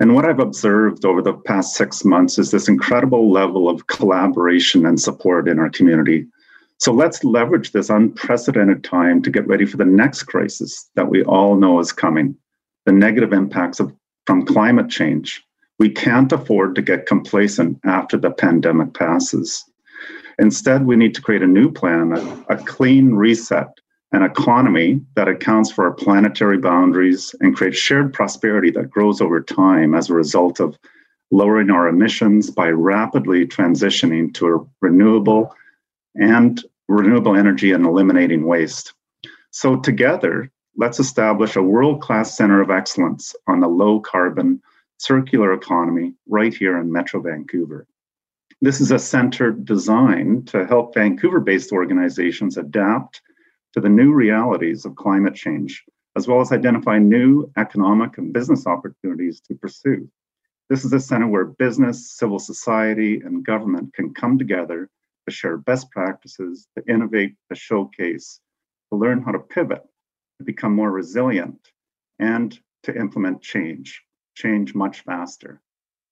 [0.00, 4.86] And what I've observed over the past six months is this incredible level of collaboration
[4.86, 6.26] and support in our community.
[6.78, 11.22] So let's leverage this unprecedented time to get ready for the next crisis that we
[11.24, 12.34] all know is coming
[12.86, 13.92] the negative impacts of,
[14.26, 15.42] from climate change.
[15.78, 19.64] We can't afford to get complacent after the pandemic passes.
[20.38, 23.68] Instead, we need to create a new plan, a, a clean reset,
[24.12, 29.40] an economy that accounts for our planetary boundaries and creates shared prosperity that grows over
[29.40, 30.78] time as a result of
[31.30, 35.52] lowering our emissions by rapidly transitioning to a renewable
[36.14, 38.92] and renewable energy and eliminating waste.
[39.50, 44.60] So together, let's establish a world-class center of excellence on the low carbon
[44.98, 47.86] circular economy right here in Metro Vancouver.
[48.60, 53.20] This is a center designed to help Vancouver based organizations adapt
[53.72, 55.84] to the new realities of climate change,
[56.16, 60.08] as well as identify new economic and business opportunities to pursue.
[60.70, 64.88] This is a center where business, civil society, and government can come together
[65.28, 68.40] to share best practices, to innovate, to showcase,
[68.90, 69.82] to learn how to pivot,
[70.38, 71.72] to become more resilient,
[72.18, 74.02] and to implement change,
[74.34, 75.60] change much faster.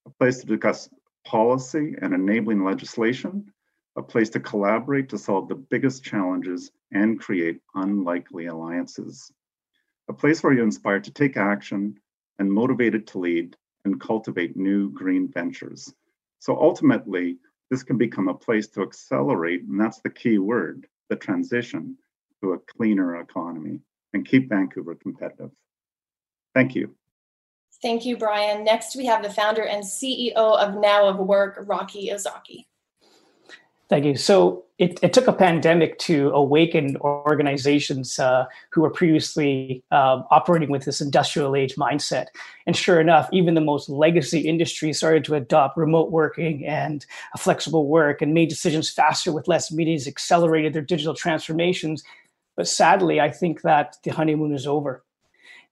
[0.05, 0.89] A place to discuss
[1.25, 3.51] policy and enabling legislation,
[3.95, 9.31] a place to collaborate to solve the biggest challenges and create unlikely alliances,
[10.09, 11.95] a place where you're inspired to take action
[12.39, 13.55] and motivated to lead
[13.85, 15.93] and cultivate new green ventures.
[16.39, 17.37] So ultimately,
[17.69, 21.97] this can become a place to accelerate, and that's the key word the transition
[22.41, 23.79] to a cleaner economy
[24.13, 25.51] and keep Vancouver competitive.
[26.53, 26.95] Thank you.
[27.81, 28.63] Thank you, Bryan.
[28.63, 32.67] Next, we have the founder and CEO of Now of Work, Rocky Ozaki.
[33.89, 34.15] Thank you.
[34.15, 40.71] So it, it took a pandemic to awaken organizations uh, who were previously uh, operating
[40.71, 42.27] with this industrial age mindset.
[42.65, 47.05] And sure enough, even the most legacy industries started to adopt remote working and
[47.37, 52.03] flexible work and made decisions faster with less meetings, accelerated their digital transformations.
[52.55, 55.03] But sadly, I think that the honeymoon is over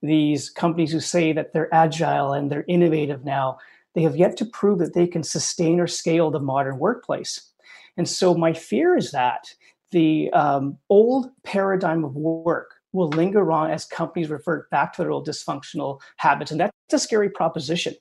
[0.01, 3.57] these companies who say that they're agile and they're innovative now,
[3.93, 7.51] they have yet to prove that they can sustain or scale the modern workplace.
[7.97, 9.53] And so my fear is that
[9.91, 15.11] the um, old paradigm of work will linger on as companies revert back to their
[15.11, 16.51] old dysfunctional habits.
[16.51, 17.95] And that's a scary proposition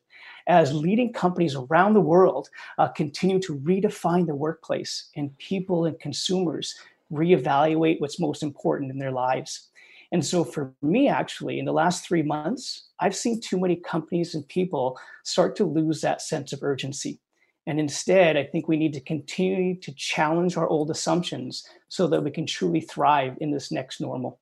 [0.46, 5.98] as leading companies around the world uh, continue to redefine the workplace and people and
[6.00, 6.74] consumers
[7.12, 9.68] reevaluate what's most important in their lives.
[10.12, 14.34] And so for me, actually, in the last three months, I've seen too many companies
[14.34, 17.20] and people start to lose that sense of urgency.
[17.66, 22.24] And instead, I think we need to continue to challenge our old assumptions so that
[22.24, 24.40] we can truly thrive in this next normal.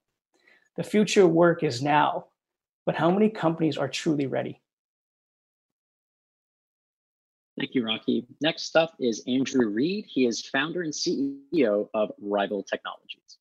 [0.77, 2.27] The future work is now,
[2.87, 4.63] but how many companies are truly ready?
[7.59, 8.25] Thank you, Rocky.
[8.41, 10.07] Next up is Andrew Reid.
[10.09, 13.39] He is founder and CEO of Rival Technologies.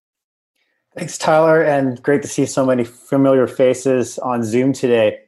[0.97, 5.19] Thanks, Tyler, and great to see so many familiar faces on Zoom today.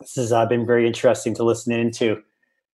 [0.00, 2.20] This has uh, been very interesting to listen into.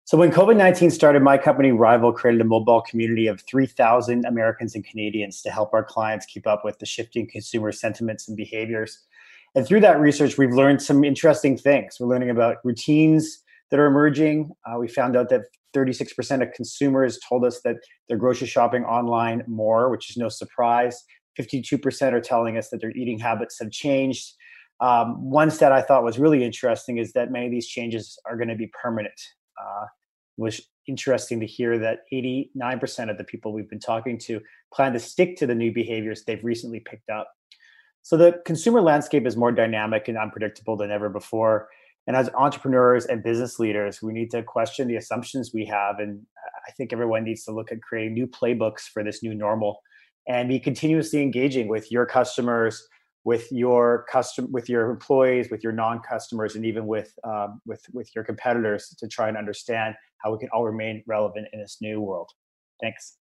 [0.05, 4.75] So, when COVID 19 started, my company Rival created a mobile community of 3,000 Americans
[4.75, 9.07] and Canadians to help our clients keep up with the shifting consumer sentiments and behaviors.
[9.55, 11.97] And through that research, we've learned some interesting things.
[11.99, 14.51] We're learning about routines that are emerging.
[14.67, 15.43] Uh, we found out that
[15.75, 17.77] 36% of consumers told us that
[18.09, 21.05] they're grocery shopping online more, which is no surprise.
[21.39, 24.35] 52% are telling us that their eating habits have changed.
[24.81, 28.37] Um, one stat I thought was really interesting is that many of these changes are
[28.37, 29.21] going to be permanent.
[29.61, 29.85] Uh,
[30.39, 34.41] it was interesting to hear that 89% of the people we've been talking to
[34.73, 37.29] plan to stick to the new behaviors they've recently picked up.
[38.03, 41.69] So the consumer landscape is more dynamic and unpredictable than ever before.
[42.09, 45.99] And as entrepreneurs and business leaders, we need to question the assumptions we have.
[45.99, 46.27] And
[46.67, 49.83] I think everyone needs to look at creating new playbooks for this new normal
[50.27, 52.89] and be continuously engaging with your customers
[53.25, 58.09] with your custom with your employees with your non-customers and even with um, with with
[58.15, 62.01] your competitors to try and understand how we can all remain relevant in this new
[62.01, 62.31] world
[62.81, 63.17] thanks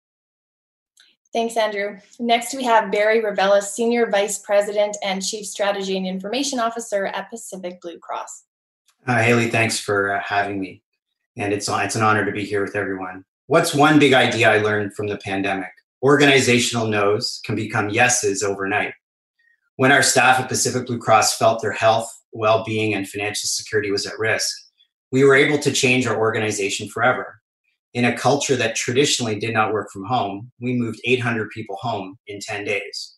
[1.34, 1.98] Thanks, Andrew.
[2.20, 7.30] Next, we have Barry Rivelis, Senior Vice President and Chief Strategy and Information Officer at
[7.30, 8.47] Pacific Blue Cross.
[9.08, 10.84] Uh, Hayley, thanks for uh, having me.
[11.38, 13.24] And it's, it's an honor to be here with everyone.
[13.46, 15.72] What's one big idea I learned from the pandemic?
[16.04, 18.94] organizational no's can become yeses overnight.
[19.78, 23.92] When our staff at Pacific Blue Cross felt their health, well being, and financial security
[23.92, 24.56] was at risk,
[25.12, 27.40] we were able to change our organization forever.
[27.94, 32.18] In a culture that traditionally did not work from home, we moved 800 people home
[32.28, 33.16] in 10 days.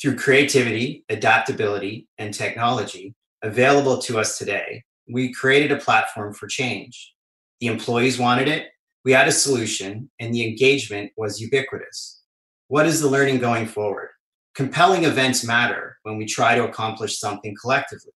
[0.00, 7.14] Through creativity, adaptability, and technology available to us today, we created a platform for change.
[7.60, 8.68] The employees wanted it,
[9.04, 12.20] we had a solution, and the engagement was ubiquitous.
[12.68, 14.10] What is the learning going forward?
[14.54, 18.12] Compelling events matter when we try to accomplish something collectively.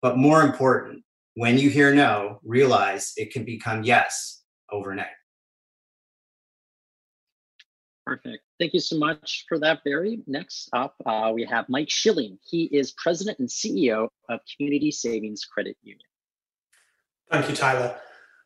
[0.00, 5.08] But more important, when you hear no, realize it can become yes overnight.
[8.06, 8.42] Perfect.
[8.58, 10.20] Thank you so much for that, Barry.
[10.26, 12.38] Next up, uh, we have Mike Schilling.
[12.42, 16.09] He is president and CEO of Community Savings Credit Union.
[17.30, 17.96] Thank you, Tyler.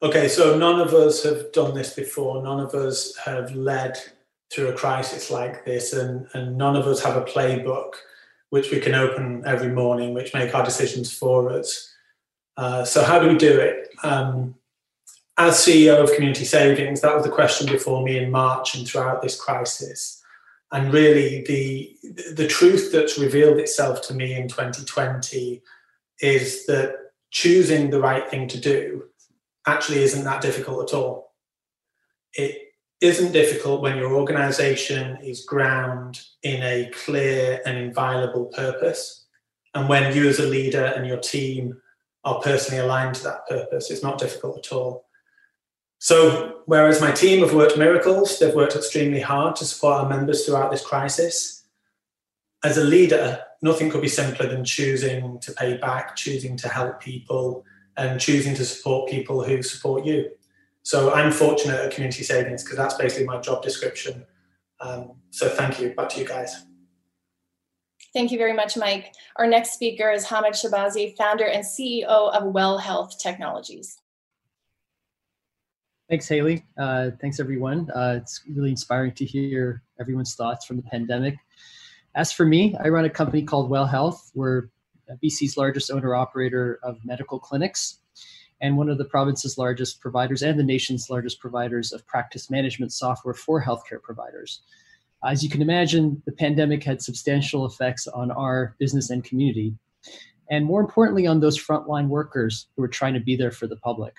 [0.03, 2.43] Okay, so none of us have done this before.
[2.43, 3.97] None of us have led
[4.53, 7.95] through a crisis like this, and, and none of us have a playbook
[8.51, 11.91] which we can open every morning, which make our decisions for us.
[12.57, 13.89] Uh, so, how do we do it?
[14.03, 14.55] Um,
[15.39, 19.23] as CEO of Community Savings, that was the question before me in March and throughout
[19.23, 20.23] this crisis.
[20.71, 21.97] And really, the
[22.35, 25.63] the truth that's revealed itself to me in 2020
[26.21, 27.04] is that
[27.35, 29.05] choosing the right thing to do
[29.67, 31.33] actually isn't that difficult at all.
[32.33, 32.69] It
[33.01, 39.27] isn't difficult when your organization is ground in a clear and inviolable purpose,
[39.75, 41.77] and when you as a leader and your team
[42.23, 43.91] are personally aligned to that purpose.
[43.91, 45.07] It's not difficult at all.
[45.99, 50.47] So, whereas my team have worked miracles, they've worked extremely hard to support our members
[50.47, 51.65] throughout this crisis.
[52.63, 57.01] As a leader, nothing could be simpler than choosing to pay back, choosing to help
[57.01, 57.65] people,
[57.97, 60.31] and choosing to support people who support you.
[60.83, 64.27] So I'm fortunate at Community Savings because that's basically my job description.
[64.81, 65.95] Um, so thank you.
[65.95, 66.67] Back to you guys.
[68.13, 69.15] Thank you very much, Mike.
[69.37, 73.99] Our next speaker is Hamed Shahbazi, founder and CEO of Well Health Technologies.
[76.11, 76.67] Thanks, Hayley.
[76.77, 77.91] Uh, thanks, everyone.
[77.93, 81.37] Uh, it's really inspiring to hear everyone's thoughts from the pandemic.
[82.17, 84.31] As for me, I run a company called Well Health.
[84.35, 84.69] We're
[85.23, 87.99] BC's largest owner operator of medical clinics
[88.61, 92.93] and one of the province's largest providers and the nation's largest providers of practice management
[92.93, 94.63] software for healthcare providers.
[95.25, 99.75] As you can imagine, the pandemic had substantial effects on our business and community,
[100.49, 103.77] and more importantly, on those frontline workers who are trying to be there for the
[103.77, 104.15] public.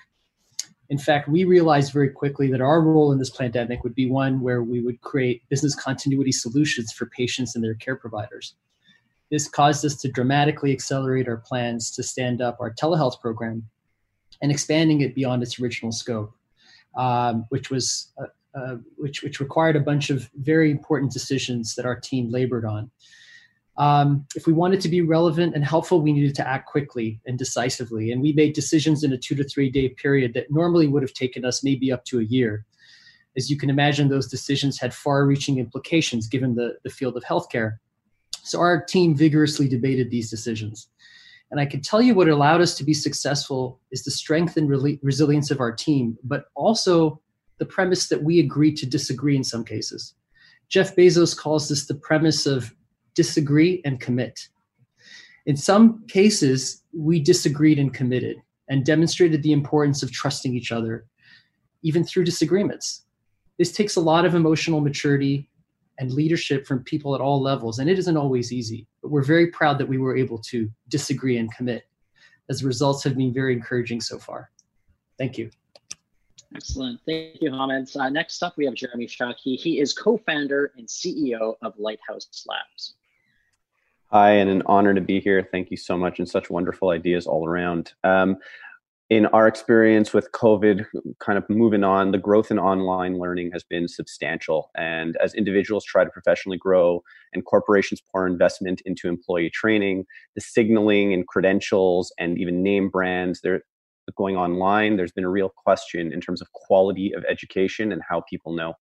[0.88, 4.40] In fact, we realized very quickly that our role in this pandemic would be one
[4.40, 8.54] where we would create business continuity solutions for patients and their care providers.
[9.30, 13.68] This caused us to dramatically accelerate our plans to stand up our telehealth program
[14.40, 16.32] and expanding it beyond its original scope,
[16.96, 18.26] um, which was uh,
[18.56, 22.90] uh, which which required a bunch of very important decisions that our team labored on.
[23.78, 27.38] Um, if we wanted to be relevant and helpful, we needed to act quickly and
[27.38, 31.02] decisively, and we made decisions in a two to three day period that normally would
[31.02, 32.64] have taken us maybe up to a year.
[33.36, 37.24] As you can imagine, those decisions had far reaching implications given the, the field of
[37.24, 37.76] healthcare.
[38.42, 40.88] So our team vigorously debated these decisions.
[41.50, 44.68] And I can tell you what allowed us to be successful is the strength and
[44.68, 47.20] re- resilience of our team, but also
[47.58, 50.14] the premise that we agreed to disagree in some cases.
[50.68, 52.74] Jeff Bezos calls this the premise of
[53.16, 54.48] disagree and commit.
[55.46, 58.36] In some cases, we disagreed and committed
[58.68, 61.06] and demonstrated the importance of trusting each other,
[61.82, 63.04] even through disagreements.
[63.58, 65.48] This takes a lot of emotional maturity
[65.98, 67.78] and leadership from people at all levels.
[67.78, 71.38] And it isn't always easy, but we're very proud that we were able to disagree
[71.38, 71.84] and commit,
[72.50, 74.50] as results have been very encouraging so far.
[75.18, 75.50] Thank you.
[76.54, 77.00] Excellent.
[77.06, 77.90] Thank you, Hamed.
[77.96, 79.58] Uh, next up, we have Jeremy Shaki.
[79.58, 82.94] He is co founder and CEO of Lighthouse Labs.
[84.12, 85.48] Hi, and an honor to be here.
[85.50, 87.92] Thank you so much, and such wonderful ideas all around.
[88.04, 88.36] Um,
[89.10, 90.86] in our experience with COVID,
[91.18, 94.70] kind of moving on, the growth in online learning has been substantial.
[94.76, 97.02] And as individuals try to professionally grow
[97.32, 103.40] and corporations pour investment into employee training, the signaling and credentials and even name brands,
[103.40, 103.62] they're
[104.16, 104.96] going online.
[104.96, 108.74] There's been a real question in terms of quality of education and how people know.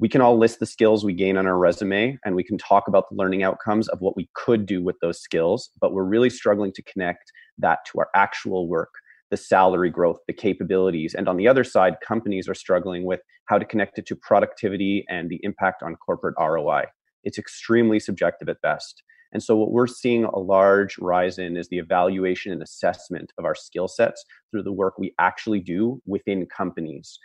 [0.00, 2.86] We can all list the skills we gain on our resume and we can talk
[2.86, 6.30] about the learning outcomes of what we could do with those skills, but we're really
[6.30, 8.90] struggling to connect that to our actual work
[9.30, 11.14] the salary growth, the capabilities.
[11.14, 15.04] And on the other side, companies are struggling with how to connect it to productivity
[15.08, 16.84] and the impact on corporate ROI.
[17.24, 19.02] It's extremely subjective at best.
[19.32, 23.44] And so, what we're seeing a large rise in is the evaluation and assessment of
[23.44, 27.18] our skill sets through the work we actually do within companies.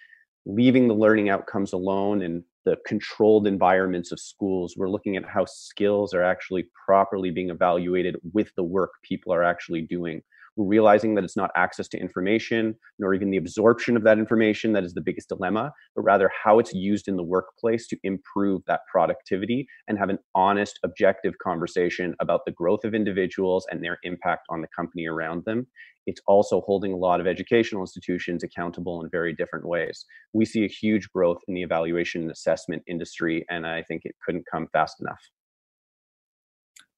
[0.46, 5.46] Leaving the learning outcomes alone and the controlled environments of schools, we're looking at how
[5.46, 10.22] skills are actually properly being evaluated with the work people are actually doing
[10.56, 14.84] Realizing that it's not access to information, nor even the absorption of that information that
[14.84, 18.82] is the biggest dilemma, but rather how it's used in the workplace to improve that
[18.92, 24.44] productivity and have an honest, objective conversation about the growth of individuals and their impact
[24.52, 25.66] on the company around them.
[26.06, 30.06] It's also holding a lot of educational institutions accountable in very different ways.
[30.34, 34.16] We see a huge growth in the evaluation and assessment industry, and I think it
[34.24, 35.22] couldn't come fast enough.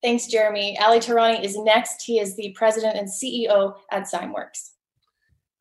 [0.01, 0.77] Thanks, Jeremy.
[0.79, 2.03] Ali Tehrani is next.
[2.03, 4.71] He is the president and CEO at Zymeworks.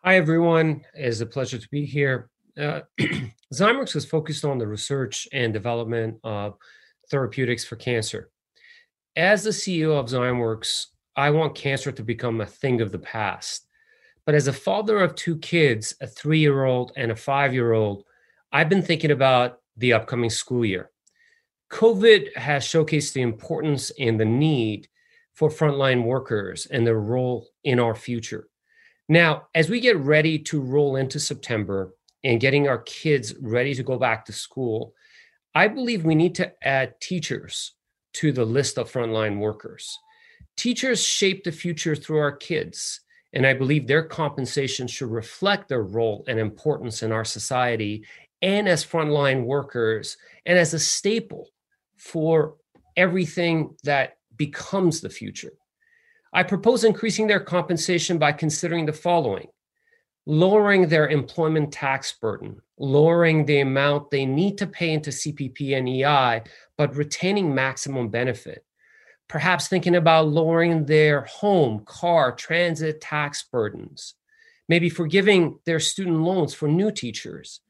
[0.05, 0.85] Hi, everyone.
[0.93, 2.29] It's a pleasure to be here.
[2.59, 2.81] Uh,
[3.55, 6.57] Zymeworks is focused on the research and development of
[7.11, 8.31] therapeutics for cancer.
[9.17, 13.67] As the CEO of Zymeworks, I want cancer to become a thing of the past.
[14.27, 17.73] But as a father of two kids, a three year old and a five year
[17.73, 18.05] old,
[18.53, 20.91] I've been thinking about the upcoming school year.
[21.71, 24.89] COVID has showcased the importance and the need
[25.35, 28.49] for frontline workers and their role in our future.
[29.09, 33.83] Now, as we get ready to roll into September and getting our kids ready to
[33.83, 34.95] go back to school,
[35.55, 37.73] I believe we need to add teachers
[38.15, 39.99] to the list of frontline workers.
[40.57, 43.01] Teachers shape the future through our kids,
[43.33, 48.05] and I believe their compensation should reflect their role and importance in our society
[48.41, 51.49] and as frontline workers and as a staple
[51.97, 52.57] for
[52.97, 55.53] everything that becomes the future.
[56.33, 59.49] I propose increasing their compensation by considering the following
[60.27, 65.89] lowering their employment tax burden, lowering the amount they need to pay into CPP and
[65.89, 66.43] EI,
[66.79, 68.65] but retaining maximum benefit.
[69.29, 74.15] Perhaps thinking about lowering their home, car, transit tax burdens,
[74.69, 77.61] maybe forgiving their student loans for new teachers,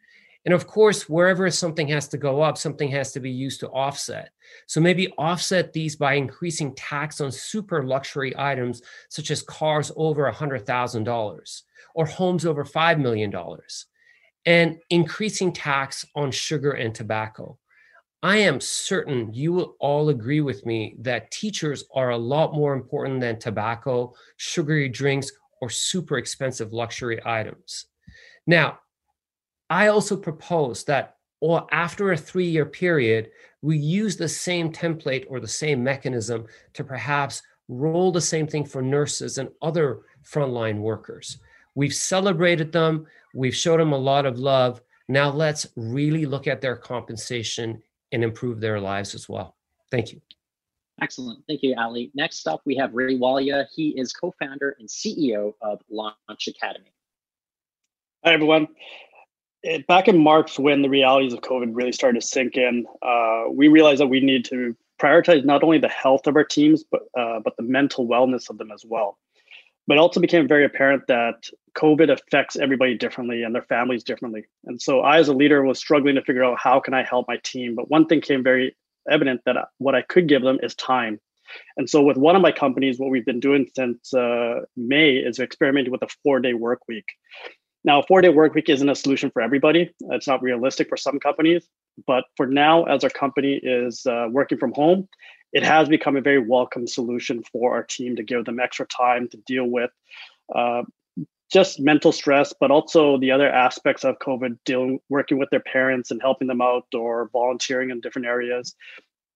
[0.45, 3.69] and of course, wherever something has to go up, something has to be used to
[3.71, 4.31] offset.
[4.67, 10.31] So maybe offset these by increasing tax on super luxury items such as cars over
[10.31, 11.63] $100,000
[11.95, 13.33] or homes over $5 million,
[14.47, 17.57] and increasing tax on sugar and tobacco.
[18.23, 22.75] I am certain you will all agree with me that teachers are a lot more
[22.75, 25.31] important than tobacco, sugary drinks,
[25.61, 27.87] or super expensive luxury items.
[28.47, 28.81] Now,
[29.71, 35.27] I also propose that or after a three year period, we use the same template
[35.29, 40.79] or the same mechanism to perhaps roll the same thing for nurses and other frontline
[40.79, 41.39] workers.
[41.75, 44.81] We've celebrated them, we've showed them a lot of love.
[45.09, 49.55] Now let's really look at their compensation and improve their lives as well.
[49.91, 50.23] Thank you.
[51.03, 51.45] Excellent.
[51.47, 52.11] Thank you, Ali.
[52.15, 53.67] Next up, we have Ray Walia.
[53.75, 56.93] He is co founder and CEO of Launch Academy.
[58.25, 58.69] Hi, everyone
[59.65, 63.45] it, back in March, when the realities of COVID really started to sink in, uh,
[63.51, 67.03] we realized that we need to prioritize not only the health of our teams, but
[67.19, 69.19] uh, but the mental wellness of them as well.
[69.87, 74.45] But it also became very apparent that COVID affects everybody differently and their families differently.
[74.65, 77.27] And so I, as a leader, was struggling to figure out how can I help
[77.29, 77.75] my team.
[77.75, 78.77] But one thing came very
[79.11, 81.21] evident that what I could give them is time.
[81.77, 85.39] And so with one of my companies, what we've been doing since uh, May is
[85.39, 87.05] experimenting with a four-day work week.
[87.85, 89.91] Now, a four day work week isn't a solution for everybody.
[90.11, 91.69] It's not realistic for some companies.
[92.07, 95.09] But for now, as our company is uh, working from home,
[95.53, 99.29] it has become a very welcome solution for our team to give them extra time
[99.29, 99.91] to deal with
[100.55, 100.83] uh,
[101.53, 106.11] just mental stress, but also the other aspects of COVID, dealing, working with their parents
[106.11, 108.75] and helping them out or volunteering in different areas.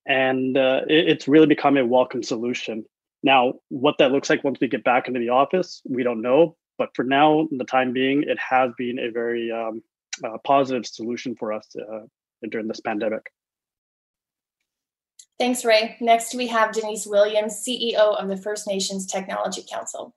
[0.06, 2.84] And uh, it, it's really become a welcome solution.
[3.22, 6.56] Now, what that looks like once we get back into the office, we don't know,
[6.78, 9.82] but for now, the time being, it has been a very um,
[10.24, 12.06] uh, positive solution for us uh,
[12.48, 13.32] during this pandemic.
[15.38, 15.96] Thanks, Ray.
[16.00, 20.14] Next, we have Denise Williams, CEO of the First Nations Technology Council.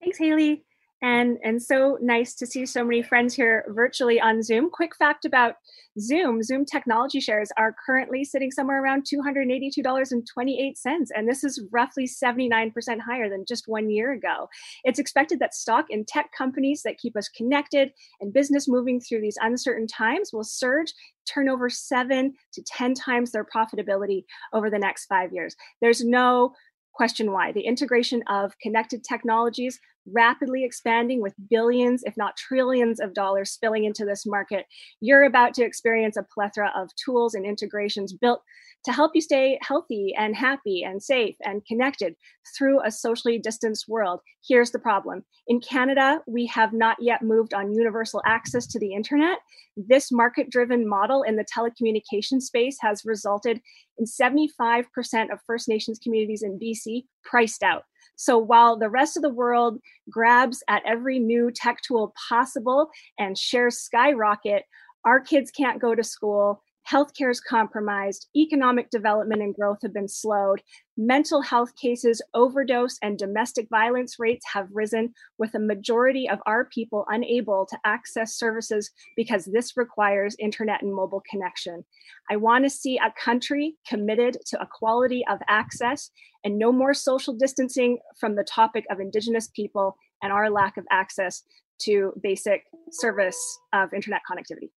[0.00, 0.64] Thanks, Hayley.
[1.04, 4.70] And, and so nice to see so many friends here virtually on Zoom.
[4.70, 5.56] Quick fact about
[6.00, 11.08] Zoom Zoom technology shares are currently sitting somewhere around $282.28.
[11.14, 14.48] And this is roughly 79% higher than just one year ago.
[14.82, 17.92] It's expected that stock in tech companies that keep us connected
[18.22, 20.94] and business moving through these uncertain times will surge
[21.26, 24.24] turn over seven to 10 times their profitability
[24.54, 25.54] over the next five years.
[25.82, 26.54] There's no
[26.94, 27.52] question why.
[27.52, 29.78] The integration of connected technologies
[30.12, 34.66] rapidly expanding with billions, if not trillions of dollars spilling into this market,
[35.00, 38.42] you're about to experience a plethora of tools and integrations built
[38.84, 42.14] to help you stay healthy and happy and safe and connected
[42.56, 44.20] through a socially distanced world.
[44.46, 48.92] Here's the problem in Canada, we have not yet moved on universal access to the
[48.92, 49.38] internet.
[49.76, 53.60] This market driven model in the telecommunication space has resulted
[53.98, 54.84] in 75%
[55.32, 57.84] of First Nations communities in BC priced out.
[58.16, 59.80] So while the rest of the world
[60.10, 64.64] grabs at every new tech tool possible and shares skyrocket,
[65.04, 70.08] our kids can't go to school healthcare is compromised, economic development and growth have been
[70.08, 70.62] slowed,
[70.96, 76.66] mental health cases, overdose, and domestic violence rates have risen, with a majority of our
[76.66, 81.84] people unable to access services because this requires internet and mobile connection.
[82.30, 86.10] I want to see a country committed to equality of access
[86.44, 90.84] and no more social distancing from the topic of Indigenous people and our lack of
[90.90, 91.42] access
[91.80, 93.38] to basic service
[93.72, 94.70] of internet connectivity.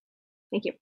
[0.51, 0.73] Thank you.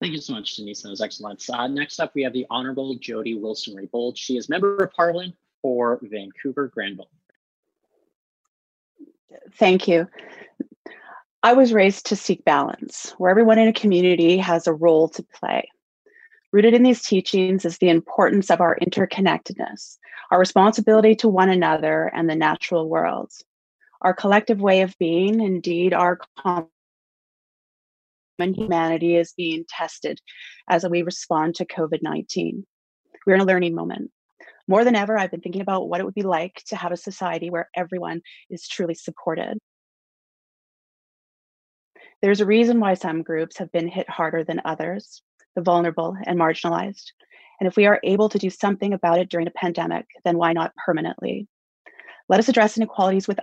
[0.00, 0.82] Thank you so much, Denise.
[0.82, 1.42] That was excellent.
[1.48, 4.16] Uh, next up, we have the Honorable Jody Wilson-Raybould.
[4.16, 7.08] She is Member of Parliament for Vancouver Granville.
[9.54, 10.06] Thank you.
[11.42, 15.22] I was raised to seek balance, where everyone in a community has a role to
[15.22, 15.68] play.
[16.52, 19.98] Rooted in these teachings is the importance of our interconnectedness,
[20.30, 23.32] our responsibility to one another and the natural world,
[24.02, 26.18] our collective way of being, indeed, our
[28.38, 30.20] and humanity is being tested
[30.68, 32.64] as we respond to COVID 19.
[33.26, 34.10] We're in a learning moment.
[34.66, 36.96] More than ever, I've been thinking about what it would be like to have a
[36.96, 39.58] society where everyone is truly supported.
[42.22, 45.22] There's a reason why some groups have been hit harder than others,
[45.54, 47.12] the vulnerable and marginalized.
[47.60, 50.54] And if we are able to do something about it during a pandemic, then why
[50.54, 51.46] not permanently?
[52.28, 53.38] Let us address inequalities with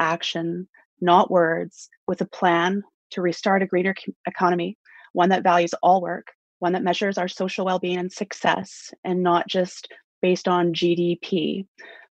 [0.00, 0.68] action,
[1.00, 2.82] not words, with a plan
[3.12, 3.94] to restart a greener
[4.26, 4.76] economy,
[5.12, 6.28] one that values all work,
[6.60, 9.88] one that measures our social well being and success, and not just
[10.22, 11.66] based on GDP.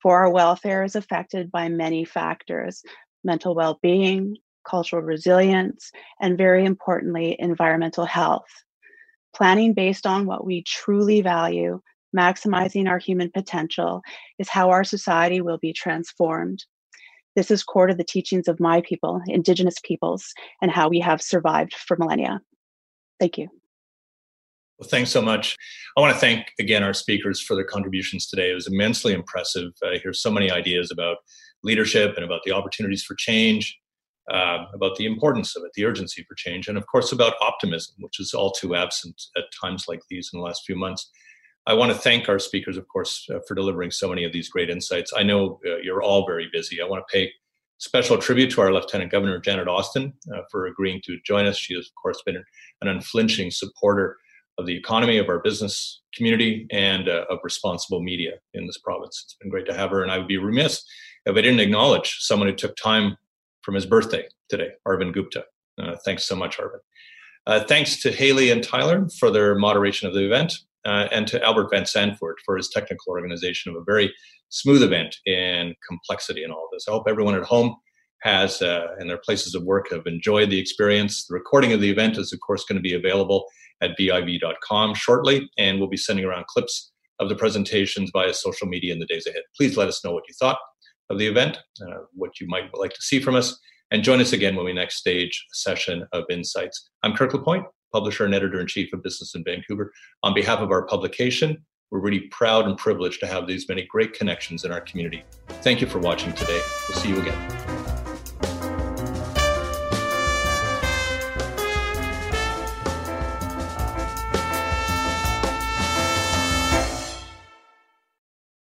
[0.02, 2.84] For our welfare is affected by many factors
[3.24, 4.36] mental well being,
[4.68, 5.92] cultural resilience,
[6.22, 8.50] and very importantly, environmental health.
[9.36, 11.82] Planning based on what we truly value,
[12.16, 14.02] maximizing our human potential,
[14.40, 16.64] is how our society will be transformed.
[17.36, 21.22] This is core to the teachings of my people, Indigenous peoples, and how we have
[21.22, 22.42] survived for millennia.
[23.20, 23.50] Thank you.
[24.78, 25.56] Well, thanks so much.
[25.98, 28.52] I want to thank again our speakers for their contributions today.
[28.52, 29.72] It was immensely impressive.
[29.84, 31.18] I hear so many ideas about
[31.64, 33.78] leadership and about the opportunities for change,
[34.32, 37.96] uh, about the importance of it, the urgency for change, and of course about optimism,
[38.00, 41.10] which is all too absent at times like these in the last few months.
[41.66, 44.50] I want to thank our speakers, of course, uh, for delivering so many of these
[44.50, 45.14] great insights.
[45.16, 46.82] I know uh, you're all very busy.
[46.82, 47.32] I want to pay
[47.78, 51.58] special tribute to our Lieutenant Governor Janet Austin uh, for agreeing to join us.
[51.58, 52.36] She has, of course, been
[52.82, 54.18] an unflinching supporter
[54.58, 59.22] of the economy, of our business community, and uh, of responsible media in this province.
[59.24, 60.84] It's been great to have her, and I would be remiss
[61.26, 63.16] if I didn't acknowledge someone who took time
[63.62, 65.46] from his birthday today, Arvind Gupta.
[65.82, 66.82] Uh, thanks so much, Arvind.
[67.48, 70.54] Uh, thanks to Hayley and Tyler for their moderation of the event
[70.86, 74.14] uh, and to Albert Van Sanford for his technical organization of a very
[74.50, 76.86] smooth event in complexity and all of this.
[76.88, 77.76] I hope everyone at home
[78.22, 81.26] has uh, and their places of work have enjoyed the experience.
[81.28, 83.46] The recording of the event is, of course, going to be available
[83.82, 88.94] at biv.com shortly, and we'll be sending around clips of the presentations via social media
[88.94, 89.44] in the days ahead.
[89.58, 90.58] Please let us know what you thought
[91.10, 93.60] of the event, uh, what you might like to see from us,
[93.92, 96.90] and join us again when we next stage a session of insights.
[97.04, 99.94] I'm Kirk LaPointe publisher and editor in chief of Business in Vancouver.
[100.24, 104.14] On behalf of our publication, we're really proud and privileged to have these many great
[104.14, 105.24] connections in our community.
[105.62, 106.60] Thank you for watching today.
[106.90, 107.73] We'll see you again.